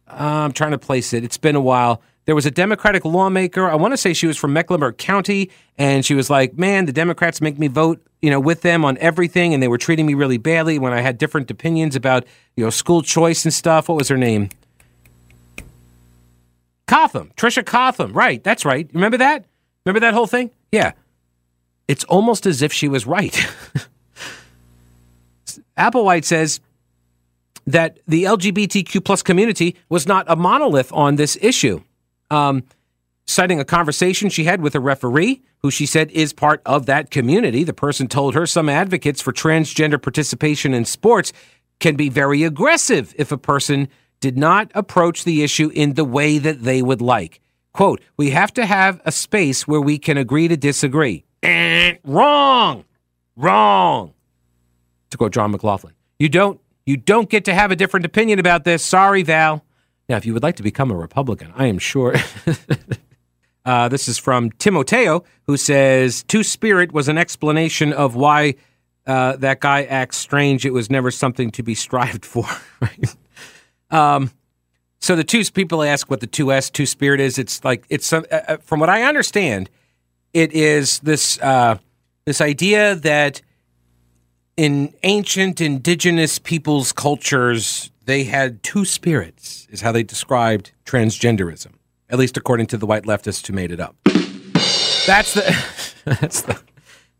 Uh, 0.07 0.15
I'm 0.45 0.51
trying 0.51 0.71
to 0.71 0.77
place 0.77 1.13
it. 1.13 1.23
It's 1.23 1.37
been 1.37 1.55
a 1.55 1.61
while. 1.61 2.01
There 2.25 2.35
was 2.35 2.45
a 2.45 2.51
Democratic 2.51 3.03
lawmaker. 3.03 3.69
I 3.69 3.75
want 3.75 3.91
to 3.93 3.97
say 3.97 4.13
she 4.13 4.27
was 4.27 4.37
from 4.37 4.53
Mecklenburg 4.53 4.97
County, 4.97 5.49
and 5.77 6.05
she 6.05 6.13
was 6.13 6.29
like, 6.29 6.57
"Man, 6.57 6.85
the 6.85 6.93
Democrats 6.93 7.41
make 7.41 7.59
me 7.59 7.67
vote, 7.67 8.01
you 8.21 8.29
know, 8.29 8.39
with 8.39 8.61
them 8.61 8.85
on 8.85 8.97
everything, 8.99 9.53
and 9.53 9.61
they 9.61 9.67
were 9.67 9.77
treating 9.77 10.05
me 10.05 10.13
really 10.13 10.37
badly 10.37 10.79
when 10.79 10.93
I 10.93 11.01
had 11.01 11.17
different 11.17 11.51
opinions 11.51 11.95
about, 11.95 12.25
you 12.55 12.63
know, 12.63 12.69
school 12.69 13.01
choice 13.01 13.43
and 13.43 13.53
stuff." 13.53 13.89
What 13.89 13.97
was 13.97 14.07
her 14.07 14.17
name? 14.17 14.49
Cotham, 16.87 17.31
Tricia 17.35 17.65
Cotham. 17.65 18.13
Right, 18.13 18.43
that's 18.43 18.65
right. 18.65 18.89
Remember 18.93 19.17
that? 19.17 19.45
Remember 19.85 19.99
that 20.01 20.13
whole 20.13 20.27
thing? 20.27 20.51
Yeah. 20.71 20.93
It's 21.87 22.03
almost 22.05 22.45
as 22.45 22.61
if 22.61 22.71
she 22.71 22.87
was 22.87 23.05
right. 23.05 23.33
Applewhite 25.77 26.23
says 26.23 26.61
that 27.65 27.99
the 28.08 28.23
LGBTQ 28.23 29.04
plus 29.04 29.21
community 29.21 29.76
was 29.89 30.08
not 30.08 30.26
a 30.28 30.36
monolith 30.36 30.91
on 30.93 31.15
this 31.15 31.38
issue 31.41 31.82
um, 32.34 32.63
citing 33.26 33.60
a 33.60 33.65
conversation 33.65 34.30
she 34.30 34.43
had 34.43 34.62
with 34.62 34.76
a 34.76 34.80
referee 34.80 35.41
who 35.60 35.71
she 35.71 35.86
said 35.86 36.12
is 36.12 36.34
part 36.34 36.62
of 36.65 36.86
that 36.88 37.10
community. 37.10 37.63
The 37.63 37.73
person 37.73 38.08
told 38.08 38.34
her 38.34 38.45
some 38.45 38.67
advocates 38.67 39.21
for 39.21 39.32
transgender 39.32 40.02
participation 40.02 40.73
in 40.73 40.86
sports 40.86 41.32
can 41.80 41.95
be 41.95 42.10
very 42.10 42.43
aggressive 42.43 43.13
if 43.17 43.32
a 43.32 43.38
person 43.38 43.88
did 44.19 44.38
not 44.38 44.71
approach 44.73 45.23
the 45.23 45.43
issue 45.43 45.69
in 45.73 45.93
the 45.93 46.06
way 46.06 46.38
that 46.38 46.63
they 46.63 46.82
would 46.82 47.02
like. 47.02 47.39
Quote, 47.73 48.02
we 48.17 48.30
have 48.32 48.54
to 48.54 48.65
have 48.65 49.02
a 49.06 49.12
space 49.12 49.67
where 49.67 49.82
we 49.82 49.97
can 49.97 50.17
agree 50.17 50.47
to 50.47 50.58
disagree. 50.58 51.26
Eh, 51.41 51.95
wrong. 52.04 52.86
Wrong. 53.36 54.13
To 55.10 55.17
quote 55.17 55.34
John 55.34 55.52
McLaughlin. 55.52 55.93
You 56.19 56.30
don't 56.30 56.62
You 56.85 56.97
don't 56.97 57.29
get 57.29 57.45
to 57.45 57.53
have 57.53 57.71
a 57.71 57.75
different 57.75 58.05
opinion 58.05 58.39
about 58.39 58.63
this. 58.63 58.83
Sorry, 58.83 59.23
Val. 59.23 59.63
Now, 60.09 60.17
if 60.17 60.25
you 60.25 60.33
would 60.33 60.43
like 60.43 60.57
to 60.57 60.63
become 60.63 60.91
a 60.91 60.95
Republican, 60.95 61.53
I 61.55 61.67
am 61.67 61.79
sure. 61.79 62.15
uh, 63.65 63.87
this 63.87 64.07
is 64.07 64.17
from 64.17 64.51
Timoteo, 64.51 65.23
who 65.47 65.55
says 65.55 66.23
Two 66.23 66.43
Spirit 66.43 66.91
was 66.91 67.07
an 67.07 67.17
explanation 67.17 67.93
of 67.93 68.15
why 68.15 68.55
uh, 69.07 69.37
that 69.37 69.61
guy 69.61 69.83
acts 69.83 70.17
strange. 70.17 70.65
It 70.65 70.71
was 70.71 70.89
never 70.89 71.09
something 71.09 71.51
to 71.51 71.63
be 71.63 71.73
strived 71.73 72.25
for. 72.25 72.45
right? 72.81 73.15
um, 73.89 74.31
so 74.99 75.15
the 75.15 75.23
two 75.23 75.43
people 75.51 75.83
ask 75.83 76.09
what 76.09 76.19
the 76.19 76.27
two 76.27 76.51
S 76.51 76.69
two 76.69 76.85
Spirit 76.85 77.19
is. 77.19 77.37
It's 77.37 77.63
like 77.63 77.85
it's 77.89 78.11
uh, 78.11 78.21
uh, 78.31 78.57
from 78.57 78.79
what 78.79 78.89
I 78.89 79.03
understand, 79.03 79.69
it 80.33 80.53
is 80.53 80.99
this 80.99 81.39
uh, 81.41 81.77
this 82.25 82.41
idea 82.41 82.95
that 82.95 83.41
in 84.57 84.93
ancient 85.03 85.61
indigenous 85.61 86.39
peoples' 86.39 86.91
cultures, 86.91 87.91
they 88.05 88.25
had 88.25 88.61
two 88.63 88.85
spirits, 88.85 89.67
is 89.69 89.81
how 89.81 89.91
they 89.91 90.03
described 90.03 90.71
transgenderism, 90.85 91.73
at 92.09 92.19
least 92.19 92.37
according 92.37 92.67
to 92.67 92.77
the 92.77 92.85
white 92.85 93.03
leftists 93.03 93.45
who 93.47 93.53
made 93.53 93.71
it 93.71 93.79
up. 93.79 93.95
That's 95.05 95.33
the, 95.33 95.65
that's 96.05 96.41
the, 96.41 96.61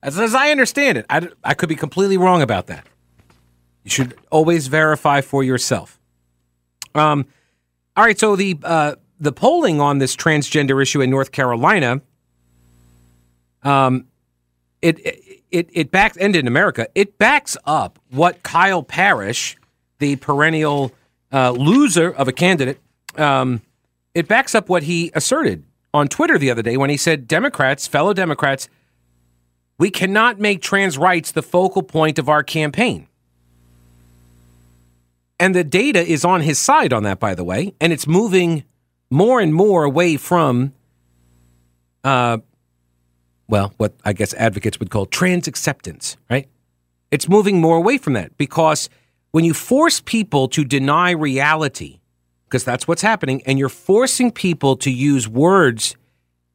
as, 0.02 0.20
as 0.20 0.36
I 0.36 0.52
understand 0.52 0.98
it. 0.98 1.06
I, 1.10 1.28
I 1.44 1.54
could 1.54 1.70
be 1.70 1.76
completely 1.76 2.18
wrong 2.18 2.42
about 2.42 2.68
that. 2.68 2.86
You 3.84 3.90
should 3.90 4.16
always 4.32 4.68
verify 4.68 5.22
for 5.22 5.44
yourself. 5.44 6.00
Um, 6.96 7.26
all 7.96 8.04
right, 8.04 8.18
so 8.18 8.36
the 8.36 8.58
uh, 8.64 8.96
the 9.20 9.32
polling 9.32 9.82
on 9.82 10.00
this 10.00 10.16
transgender 10.16 10.82
issue 10.82 11.02
in 11.02 11.10
North 11.10 11.32
Carolina, 11.32 12.02
um, 13.64 14.06
it, 14.82 15.13
it 15.54 15.70
it 15.72 15.92
backs 15.92 16.18
and 16.18 16.36
in 16.36 16.48
America, 16.48 16.88
it 16.96 17.18
backs 17.18 17.56
up 17.66 18.00
what 18.10 18.44
Kyle 18.44 18.84
Parrish, 18.84 19.56
the 20.00 20.18
perennial 20.18 20.92
uh, 21.32 21.52
loser 21.52 22.12
of 22.12 22.28
a 22.28 22.34
candidate, 22.34 22.80
um, 23.18 23.62
it 24.14 24.28
backs 24.28 24.56
up 24.56 24.68
what 24.68 24.84
he 24.84 25.12
asserted 25.14 25.64
on 25.94 26.08
Twitter 26.08 26.38
the 26.38 26.50
other 26.52 26.64
day 26.64 26.76
when 26.76 26.90
he 26.90 26.98
said, 26.98 27.28
"Democrats, 27.28 27.88
fellow 27.88 28.14
Democrats, 28.14 28.68
we 29.78 29.92
cannot 29.92 30.40
make 30.40 30.62
trans 30.62 30.98
rights 30.98 31.32
the 31.32 31.44
focal 31.44 31.84
point 31.84 32.18
of 32.18 32.28
our 32.28 32.44
campaign." 32.44 33.08
And 35.40 35.54
the 35.54 35.64
data 35.64 36.00
is 36.00 36.26
on 36.26 36.42
his 36.42 36.58
side 36.58 36.94
on 36.94 37.04
that, 37.04 37.20
by 37.20 37.36
the 37.36 37.44
way, 37.44 37.74
and 37.80 37.94
it's 37.94 38.08
moving 38.08 38.64
more 39.12 39.40
and 39.40 39.54
more 39.54 39.84
away 39.84 40.18
from, 40.18 40.74
uh, 42.04 42.38
well, 43.54 43.72
what 43.78 43.94
I 44.04 44.14
guess 44.14 44.34
advocates 44.34 44.80
would 44.80 44.90
call 44.90 45.06
trans 45.06 45.48
acceptance, 45.48 46.18
right? 46.28 46.50
It's 47.12 47.30
moving 47.30 47.62
more 47.62 47.78
away 47.78 48.00
from 48.00 48.14
that 48.14 48.36
because 48.36 48.90
when 49.30 49.46
you 49.46 49.54
force 49.54 50.02
people 50.02 50.48
to 50.48 50.66
deny 50.66 51.12
reality, 51.12 52.00
because 52.46 52.64
that's 52.64 52.88
what's 52.88 53.04
happening, 53.04 53.44
and 53.46 53.60
you're 53.60 53.70
forcing 53.70 54.32
people 54.32 54.76
to 54.78 54.90
use 54.90 55.28
words 55.28 55.96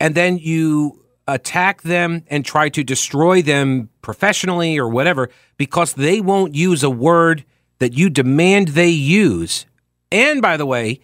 and 0.01 0.17
then 0.17 0.39
you 0.39 1.05
attack 1.29 1.83
them 1.83 2.25
and 2.27 2.45
try 2.45 2.69
to 2.71 2.83
destroy 2.83 3.43
them 3.43 3.91
professionally 4.03 4.77
or 4.77 4.89
whatever 4.89 5.31
because 5.57 5.93
they 5.93 6.21
won't 6.21 6.57
use 6.57 6.83
a 6.83 6.91
word 6.91 7.45
that 7.79 7.93
you 7.93 8.11
demand 8.11 8.69
they 8.69 8.89
use. 8.89 9.67
And 10.11 10.43
by 10.43 10.57
the 10.57 10.67
way, 10.67 10.99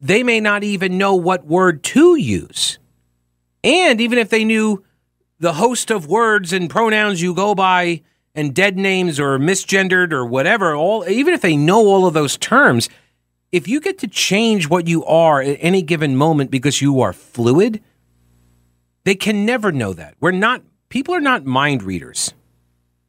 they 0.00 0.22
may 0.22 0.40
not 0.40 0.64
even 0.64 0.96
know 0.96 1.14
what 1.14 1.44
word 1.44 1.82
to 1.92 2.16
use. 2.16 2.78
And 3.62 4.00
even 4.00 4.18
if 4.18 4.30
they 4.30 4.46
knew 4.46 4.82
the 5.44 5.52
host 5.52 5.90
of 5.90 6.06
words 6.06 6.52
and 6.52 6.70
pronouns 6.70 7.20
you 7.20 7.34
go 7.34 7.54
by 7.54 8.00
and 8.34 8.54
dead 8.54 8.76
names 8.76 9.20
or 9.20 9.38
misgendered 9.38 10.10
or 10.10 10.24
whatever, 10.24 10.74
all 10.74 11.06
even 11.08 11.34
if 11.34 11.42
they 11.42 11.56
know 11.56 11.86
all 11.86 12.06
of 12.06 12.14
those 12.14 12.36
terms, 12.38 12.88
if 13.52 13.68
you 13.68 13.78
get 13.78 13.98
to 13.98 14.08
change 14.08 14.68
what 14.68 14.88
you 14.88 15.04
are 15.04 15.42
at 15.42 15.58
any 15.60 15.82
given 15.82 16.16
moment 16.16 16.50
because 16.50 16.80
you 16.80 17.00
are 17.02 17.12
fluid, 17.12 17.82
they 19.04 19.14
can 19.14 19.44
never 19.44 19.70
know 19.70 19.92
that. 19.92 20.14
We're 20.18 20.32
not 20.32 20.62
people 20.88 21.14
are 21.14 21.20
not 21.20 21.44
mind 21.44 21.82
readers. 21.82 22.32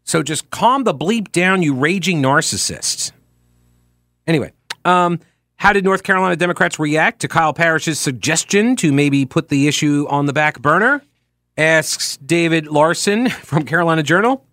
So 0.03 0.21
just 0.21 0.51
calm 0.51 0.83
the 0.83 0.93
bleep 0.93 1.31
down, 1.31 1.63
you 1.63 1.73
raging 1.73 2.21
narcissists. 2.21 3.11
Anyway, 4.27 4.51
um, 4.83 5.19
how 5.55 5.71
did 5.71 5.85
North 5.85 6.03
Carolina 6.03 6.35
Democrats 6.35 6.79
react 6.79 7.21
to 7.21 7.27
Kyle 7.29 7.53
Parrish's 7.53 7.97
suggestion 7.97 8.75
to 8.75 8.91
maybe 8.91 9.25
put 9.25 9.47
the 9.47 9.67
issue 9.67 10.05
on 10.09 10.25
the 10.25 10.33
back 10.33 10.61
burner? 10.61 11.01
Asks 11.57 12.17
David 12.17 12.67
Larson 12.67 13.29
from 13.29 13.63
Carolina 13.63 14.03
Journal. 14.03 14.45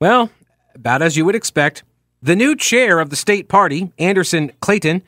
Well, 0.00 0.30
about 0.74 1.02
as 1.02 1.16
you 1.16 1.24
would 1.24 1.34
expect, 1.34 1.84
the 2.22 2.36
new 2.36 2.56
chair 2.56 3.00
of 3.00 3.10
the 3.10 3.16
state 3.16 3.48
party, 3.48 3.92
Anderson 3.98 4.52
Clayton, 4.60 5.02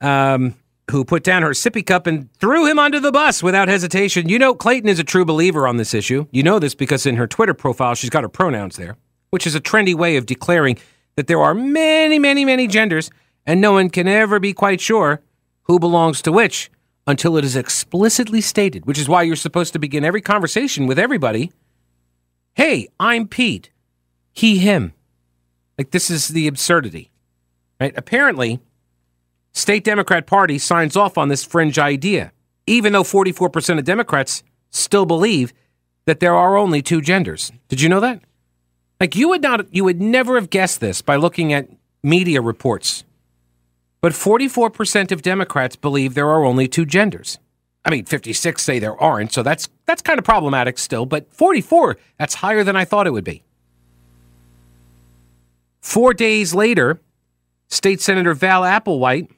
um, 0.00 0.54
who 0.90 1.04
put 1.04 1.22
down 1.22 1.42
her 1.42 1.50
sippy 1.50 1.84
cup 1.84 2.06
and 2.06 2.32
threw 2.34 2.66
him 2.66 2.78
under 2.78 3.00
the 3.00 3.12
bus 3.12 3.42
without 3.42 3.68
hesitation. 3.68 4.28
You 4.28 4.38
know, 4.38 4.54
Clayton 4.54 4.88
is 4.88 4.98
a 4.98 5.04
true 5.04 5.24
believer 5.24 5.66
on 5.66 5.76
this 5.76 5.94
issue. 5.94 6.26
You 6.30 6.42
know 6.42 6.58
this 6.58 6.74
because 6.74 7.06
in 7.06 7.16
her 7.16 7.26
Twitter 7.26 7.54
profile, 7.54 7.94
she's 7.94 8.10
got 8.10 8.22
her 8.24 8.28
pronouns 8.28 8.76
there, 8.76 8.96
which 9.30 9.46
is 9.46 9.54
a 9.54 9.60
trendy 9.60 9.94
way 9.94 10.16
of 10.16 10.26
declaring 10.26 10.78
that 11.16 11.26
there 11.26 11.40
are 11.40 11.54
many, 11.54 12.18
many, 12.18 12.44
many 12.44 12.66
genders, 12.66 13.10
and 13.46 13.60
no 13.60 13.72
one 13.72 13.90
can 13.90 14.08
ever 14.08 14.38
be 14.38 14.52
quite 14.52 14.80
sure 14.80 15.20
who 15.64 15.78
belongs 15.78 16.22
to 16.22 16.32
which 16.32 16.70
until 17.06 17.36
it 17.36 17.44
is 17.44 17.56
explicitly 17.56 18.40
stated, 18.40 18.86
which 18.86 18.98
is 18.98 19.08
why 19.08 19.22
you're 19.22 19.36
supposed 19.36 19.72
to 19.72 19.78
begin 19.78 20.04
every 20.04 20.20
conversation 20.20 20.86
with 20.86 20.98
everybody. 20.98 21.50
Hey, 22.54 22.88
I'm 22.98 23.26
Pete. 23.26 23.70
He, 24.32 24.58
him. 24.58 24.92
Like, 25.78 25.90
this 25.90 26.10
is 26.10 26.28
the 26.28 26.46
absurdity, 26.46 27.10
right? 27.80 27.94
Apparently, 27.96 28.60
State 29.52 29.84
Democrat 29.84 30.26
Party 30.26 30.58
signs 30.58 30.96
off 30.96 31.18
on 31.18 31.28
this 31.28 31.44
fringe 31.44 31.78
idea, 31.78 32.32
even 32.66 32.92
though 32.92 33.02
44% 33.02 33.78
of 33.78 33.84
Democrats 33.84 34.42
still 34.70 35.06
believe 35.06 35.52
that 36.06 36.20
there 36.20 36.34
are 36.34 36.56
only 36.56 36.82
two 36.82 37.00
genders. 37.00 37.50
Did 37.68 37.80
you 37.80 37.88
know 37.88 38.00
that? 38.00 38.20
Like 39.00 39.16
you 39.16 39.28
would 39.30 39.42
not 39.42 39.74
you 39.74 39.84
would 39.84 40.00
never 40.00 40.34
have 40.34 40.50
guessed 40.50 40.80
this 40.80 41.00
by 41.00 41.16
looking 41.16 41.52
at 41.52 41.68
media 42.02 42.40
reports. 42.40 43.04
But 44.00 44.12
44% 44.12 45.12
of 45.12 45.22
Democrats 45.22 45.76
believe 45.76 46.14
there 46.14 46.28
are 46.28 46.44
only 46.44 46.66
two 46.68 46.86
genders. 46.86 47.38
I 47.84 47.90
mean, 47.90 48.04
56 48.04 48.62
say 48.62 48.78
there 48.78 49.00
aren't, 49.00 49.32
so 49.32 49.42
that's 49.42 49.68
that's 49.86 50.02
kind 50.02 50.18
of 50.18 50.24
problematic 50.24 50.78
still, 50.78 51.06
but 51.06 51.32
44, 51.32 51.96
that's 52.18 52.34
higher 52.34 52.62
than 52.62 52.76
I 52.76 52.84
thought 52.84 53.06
it 53.06 53.12
would 53.12 53.24
be. 53.24 53.42
4 55.80 56.12
days 56.14 56.54
later, 56.54 57.00
State 57.68 58.00
Senator 58.00 58.34
Val 58.34 58.62
Applewhite 58.62 59.30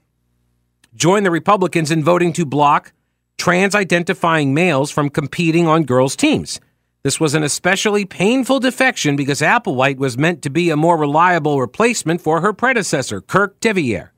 joined 0.95 1.25
the 1.25 1.31
Republicans 1.31 1.91
in 1.91 2.03
voting 2.03 2.33
to 2.33 2.45
block 2.45 2.93
trans 3.39 3.75
identifying 3.75 4.55
males 4.55 4.91
from 4.91 5.09
competing 5.09 5.67
on 5.67 5.85
girls' 5.85 6.17
teams. 6.17 6.61
This 7.03 7.19
was 7.19 7.35
an 7.35 7.43
especially 7.43 8.05
painful 8.05 8.61
defection 8.61 9.17
because 9.17 9.41
Applewhite 9.41 9.97
was 9.97 10.17
meant 10.17 10.43
to 10.43 10.51
be 10.51 10.71
a 10.71 10.77
more 10.77 10.97
reliable 10.97 11.61
replacement 11.61 12.21
for 12.21 12.41
her 12.41 12.53
predecessor, 12.53 13.21
Kirk 13.21 13.59
Deviere. 13.61 14.12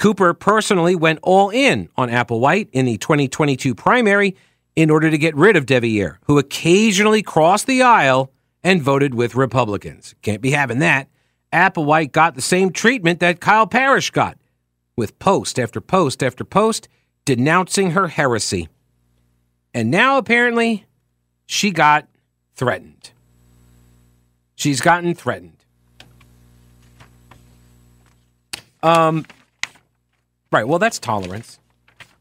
Cooper 0.00 0.32
personally 0.32 0.96
went 0.96 1.18
all 1.22 1.50
in 1.50 1.90
on 1.94 2.08
Applewhite 2.08 2.70
in 2.72 2.86
the 2.86 2.96
2022 2.96 3.74
primary 3.74 4.34
in 4.74 4.88
order 4.88 5.10
to 5.10 5.18
get 5.18 5.36
rid 5.36 5.56
of 5.56 5.66
Deviere, 5.66 6.18
who 6.24 6.38
occasionally 6.38 7.22
crossed 7.22 7.66
the 7.66 7.82
aisle 7.82 8.32
and 8.64 8.80
voted 8.80 9.14
with 9.14 9.34
Republicans. 9.34 10.14
Can't 10.22 10.40
be 10.40 10.52
having 10.52 10.78
that. 10.78 11.08
Applewhite 11.52 12.12
got 12.12 12.34
the 12.34 12.40
same 12.40 12.72
treatment 12.72 13.20
that 13.20 13.40
Kyle 13.40 13.66
Parrish 13.66 14.10
got 14.10 14.38
with 14.96 15.18
post 15.18 15.58
after 15.58 15.82
post 15.82 16.22
after 16.22 16.44
post 16.44 16.88
denouncing 17.26 17.90
her 17.90 18.08
heresy. 18.08 18.70
And 19.74 19.90
now 19.90 20.16
apparently 20.16 20.86
she 21.44 21.72
got 21.72 22.08
threatened. 22.54 23.10
She's 24.54 24.80
gotten 24.80 25.14
threatened. 25.14 25.62
Um 28.82 29.26
right, 30.52 30.66
well 30.66 30.78
that's 30.78 30.98
tolerance. 30.98 31.58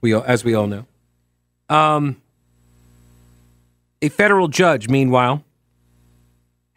We 0.01 0.13
as 0.13 0.43
we 0.43 0.53
all 0.53 0.67
know. 0.67 0.85
Um 1.69 2.21
a 4.01 4.09
federal 4.09 4.47
judge 4.47 4.87
meanwhile 4.87 5.43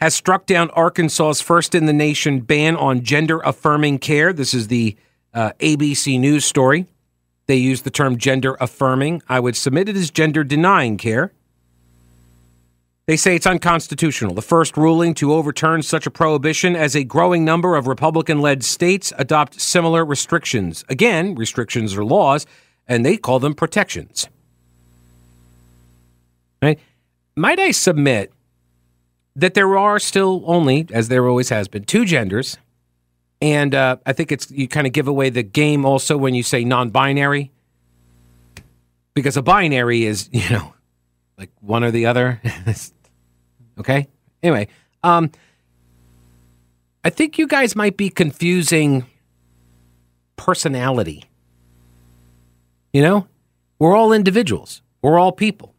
has 0.02 0.14
struck 0.14 0.46
down 0.46 0.68
Arkansas's 0.70 1.40
first 1.40 1.76
in 1.76 1.86
the 1.86 1.92
nation 1.92 2.40
ban 2.40 2.74
on 2.74 3.04
gender 3.04 3.38
affirming 3.44 4.00
care. 4.00 4.32
This 4.32 4.52
is 4.52 4.66
the 4.66 4.96
uh, 5.32 5.52
ABC 5.60 6.18
News 6.18 6.44
story. 6.44 6.86
They 7.46 7.54
use 7.54 7.82
the 7.82 7.90
term 7.90 8.18
gender 8.18 8.56
affirming. 8.58 9.22
I 9.28 9.38
would 9.38 9.56
submit 9.56 9.88
it 9.88 9.94
as 9.96 10.10
gender 10.10 10.42
denying 10.42 10.96
care. 10.96 11.32
They 13.06 13.16
say 13.16 13.34
it's 13.34 13.46
unconstitutional. 13.46 14.34
The 14.34 14.42
first 14.42 14.76
ruling 14.76 15.14
to 15.14 15.32
overturn 15.32 15.82
such 15.82 16.06
a 16.06 16.10
prohibition 16.10 16.76
as 16.76 16.94
a 16.94 17.02
growing 17.02 17.44
number 17.44 17.74
of 17.74 17.88
Republican 17.88 18.40
led 18.40 18.62
states 18.62 19.12
adopt 19.18 19.60
similar 19.60 20.04
restrictions. 20.04 20.84
Again, 20.88 21.34
restrictions 21.34 21.96
are 21.96 22.04
laws, 22.04 22.46
and 22.86 23.04
they 23.04 23.16
call 23.16 23.40
them 23.40 23.54
protections. 23.54 24.28
Right? 26.62 26.78
Might 27.34 27.58
I 27.58 27.72
submit 27.72 28.32
that 29.34 29.54
there 29.54 29.76
are 29.76 29.98
still 29.98 30.42
only, 30.46 30.86
as 30.92 31.08
there 31.08 31.26
always 31.26 31.48
has 31.48 31.66
been, 31.66 31.84
two 31.84 32.04
genders. 32.04 32.58
And 33.40 33.74
uh, 33.74 33.96
I 34.06 34.12
think 34.12 34.30
it's 34.30 34.50
you 34.52 34.68
kind 34.68 34.86
of 34.86 34.92
give 34.92 35.08
away 35.08 35.28
the 35.28 35.42
game 35.42 35.84
also 35.84 36.16
when 36.16 36.34
you 36.34 36.44
say 36.44 36.64
non-binary, 36.64 37.50
because 39.14 39.36
a 39.36 39.42
binary 39.42 40.04
is 40.04 40.28
you 40.32 40.48
know 40.50 40.74
like 41.38 41.50
one 41.60 41.84
or 41.84 41.90
the 41.90 42.06
other. 42.06 42.40
okay. 43.78 44.08
Anyway, 44.42 44.68
um, 45.02 45.30
I 47.04 47.10
think 47.10 47.38
you 47.38 47.46
guys 47.46 47.74
might 47.74 47.96
be 47.96 48.08
confusing 48.08 49.06
personality. 50.36 51.24
You 52.92 53.02
know, 53.02 53.28
we're 53.78 53.96
all 53.96 54.12
individuals. 54.12 54.82
We're 55.00 55.18
all 55.18 55.32
people, 55.32 55.74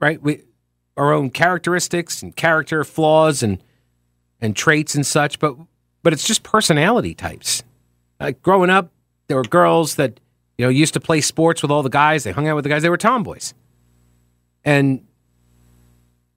right? 0.00 0.20
We 0.20 0.42
our 0.96 1.12
own 1.12 1.30
characteristics 1.30 2.22
and 2.22 2.34
character 2.36 2.84
flaws 2.84 3.42
and 3.42 3.62
and 4.40 4.56
traits 4.56 4.94
and 4.94 5.06
such, 5.06 5.38
but 5.38 5.56
but 6.02 6.12
it's 6.12 6.26
just 6.26 6.42
personality 6.42 7.14
types. 7.14 7.62
Like 8.20 8.42
growing 8.42 8.70
up, 8.70 8.90
there 9.28 9.36
were 9.36 9.44
girls 9.44 9.94
that 9.94 10.20
you 10.58 10.66
know 10.66 10.68
used 10.68 10.94
to 10.94 11.00
play 11.00 11.20
sports 11.20 11.62
with 11.62 11.70
all 11.70 11.82
the 11.82 11.88
guys. 11.88 12.24
They 12.24 12.32
hung 12.32 12.48
out 12.48 12.56
with 12.56 12.64
the 12.64 12.68
guys. 12.68 12.82
They 12.82 12.90
were 12.90 12.98
tomboys, 12.98 13.54
and 14.64 15.06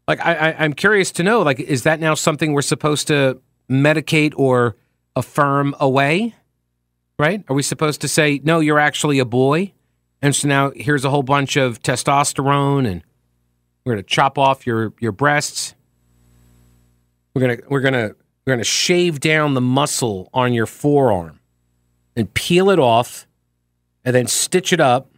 like 0.07 0.19
I, 0.25 0.33
I 0.33 0.63
I'm 0.63 0.73
curious 0.73 1.11
to 1.13 1.23
know, 1.23 1.41
like, 1.41 1.59
is 1.59 1.83
that 1.83 1.99
now 1.99 2.13
something 2.13 2.53
we're 2.53 2.61
supposed 2.61 3.07
to 3.07 3.41
medicate 3.69 4.33
or 4.37 4.75
affirm 5.15 5.75
away? 5.79 6.35
Right? 7.17 7.43
Are 7.47 7.55
we 7.55 7.63
supposed 7.63 8.01
to 8.01 8.07
say 8.07 8.41
no? 8.43 8.59
You're 8.59 8.79
actually 8.79 9.19
a 9.19 9.25
boy, 9.25 9.73
and 10.21 10.35
so 10.35 10.47
now 10.47 10.71
here's 10.75 11.05
a 11.05 11.09
whole 11.09 11.23
bunch 11.23 11.55
of 11.55 11.81
testosterone 11.81 12.89
and 12.89 13.03
we're 13.85 13.95
to 13.95 14.03
chop 14.03 14.37
off 14.37 14.65
your 14.65 14.93
your 14.99 15.11
breasts. 15.11 15.75
We're 17.33 17.55
to 17.55 17.63
we're 17.69 17.81
to 17.81 18.15
we're 18.45 18.57
to 18.57 18.63
shave 18.63 19.19
down 19.19 19.53
the 19.53 19.61
muscle 19.61 20.29
on 20.33 20.53
your 20.53 20.65
forearm 20.65 21.39
and 22.15 22.33
peel 22.33 22.69
it 22.69 22.79
off 22.79 23.27
and 24.03 24.15
then 24.15 24.27
stitch 24.27 24.71
it 24.71 24.79
up 24.79 25.14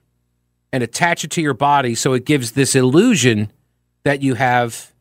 and 0.72 0.84
attach 0.84 1.24
it 1.24 1.32
to 1.32 1.42
your 1.42 1.54
body 1.54 1.96
so 1.96 2.14
it 2.14 2.26
gives 2.26 2.52
this 2.52 2.76
illusion 2.76 3.52
that 4.04 4.22
you 4.22 4.36
have 4.36 4.92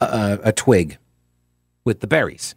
a, 0.00 0.38
a 0.44 0.52
twig 0.52 0.98
with 1.84 2.00
the 2.00 2.06
berries. 2.06 2.54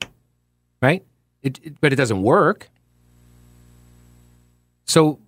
Right? 0.82 1.06
It, 1.42 1.60
it, 1.64 1.82
but 1.82 1.94
it 1.94 1.96
doesn't 1.96 2.22
work. 2.22 2.70
So 4.86 5.20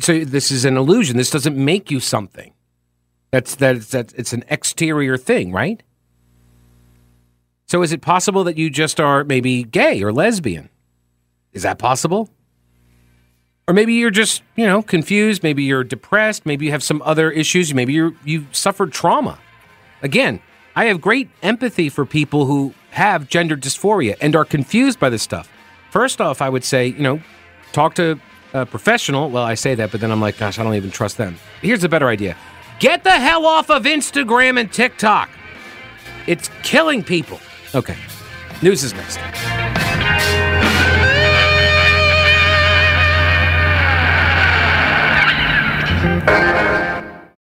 so 0.00 0.24
this 0.24 0.50
is 0.50 0.64
an 0.64 0.76
illusion. 0.76 1.16
This 1.16 1.30
doesn't 1.30 1.56
make 1.56 1.90
you 1.90 2.00
something. 2.00 2.52
That's 3.30 3.56
that's 3.56 3.88
that 3.88 4.12
it's 4.16 4.32
an 4.32 4.44
exterior 4.48 5.16
thing, 5.16 5.52
right? 5.52 5.82
So 7.66 7.82
is 7.82 7.92
it 7.92 8.00
possible 8.00 8.44
that 8.44 8.56
you 8.56 8.70
just 8.70 9.00
are 9.00 9.24
maybe 9.24 9.64
gay 9.64 10.02
or 10.02 10.12
lesbian? 10.12 10.68
Is 11.52 11.62
that 11.62 11.78
possible? 11.78 12.30
Or 13.66 13.72
maybe 13.72 13.94
you're 13.94 14.10
just, 14.10 14.42
you 14.56 14.66
know, 14.66 14.82
confused, 14.82 15.42
maybe 15.42 15.62
you're 15.62 15.84
depressed, 15.84 16.44
maybe 16.44 16.66
you 16.66 16.72
have 16.72 16.82
some 16.82 17.00
other 17.02 17.30
issues, 17.30 17.72
maybe 17.72 17.94
you 17.94 18.16
you 18.24 18.46
suffered 18.52 18.92
trauma. 18.92 19.38
Again, 20.02 20.40
I 20.76 20.86
have 20.86 21.00
great 21.00 21.30
empathy 21.42 21.88
for 21.88 22.04
people 22.04 22.44
who 22.44 22.74
have 22.90 23.28
gender 23.28 23.56
dysphoria 23.56 24.16
and 24.20 24.36
are 24.36 24.44
confused 24.44 25.00
by 25.00 25.08
this 25.08 25.22
stuff. 25.22 25.50
First 25.90 26.20
off, 26.20 26.42
I 26.42 26.48
would 26.50 26.64
say, 26.64 26.88
you 26.88 27.00
know, 27.02 27.22
talk 27.72 27.94
to 27.94 28.20
a 28.52 28.66
professional. 28.66 29.30
Well, 29.30 29.44
I 29.44 29.54
say 29.54 29.74
that, 29.76 29.90
but 29.90 30.00
then 30.00 30.10
I'm 30.10 30.20
like, 30.20 30.36
gosh, 30.36 30.58
I 30.58 30.62
don't 30.62 30.74
even 30.74 30.90
trust 30.90 31.16
them. 31.16 31.36
Here's 31.62 31.84
a 31.84 31.88
better 31.88 32.08
idea. 32.08 32.36
Get 32.80 33.02
the 33.02 33.12
hell 33.12 33.46
off 33.46 33.70
of 33.70 33.84
Instagram 33.84 34.60
and 34.60 34.70
TikTok. 34.70 35.30
It's 36.26 36.50
killing 36.62 37.02
people. 37.02 37.40
Okay. 37.74 37.96
News 38.62 38.82
is 38.82 38.92
next. 38.92 39.18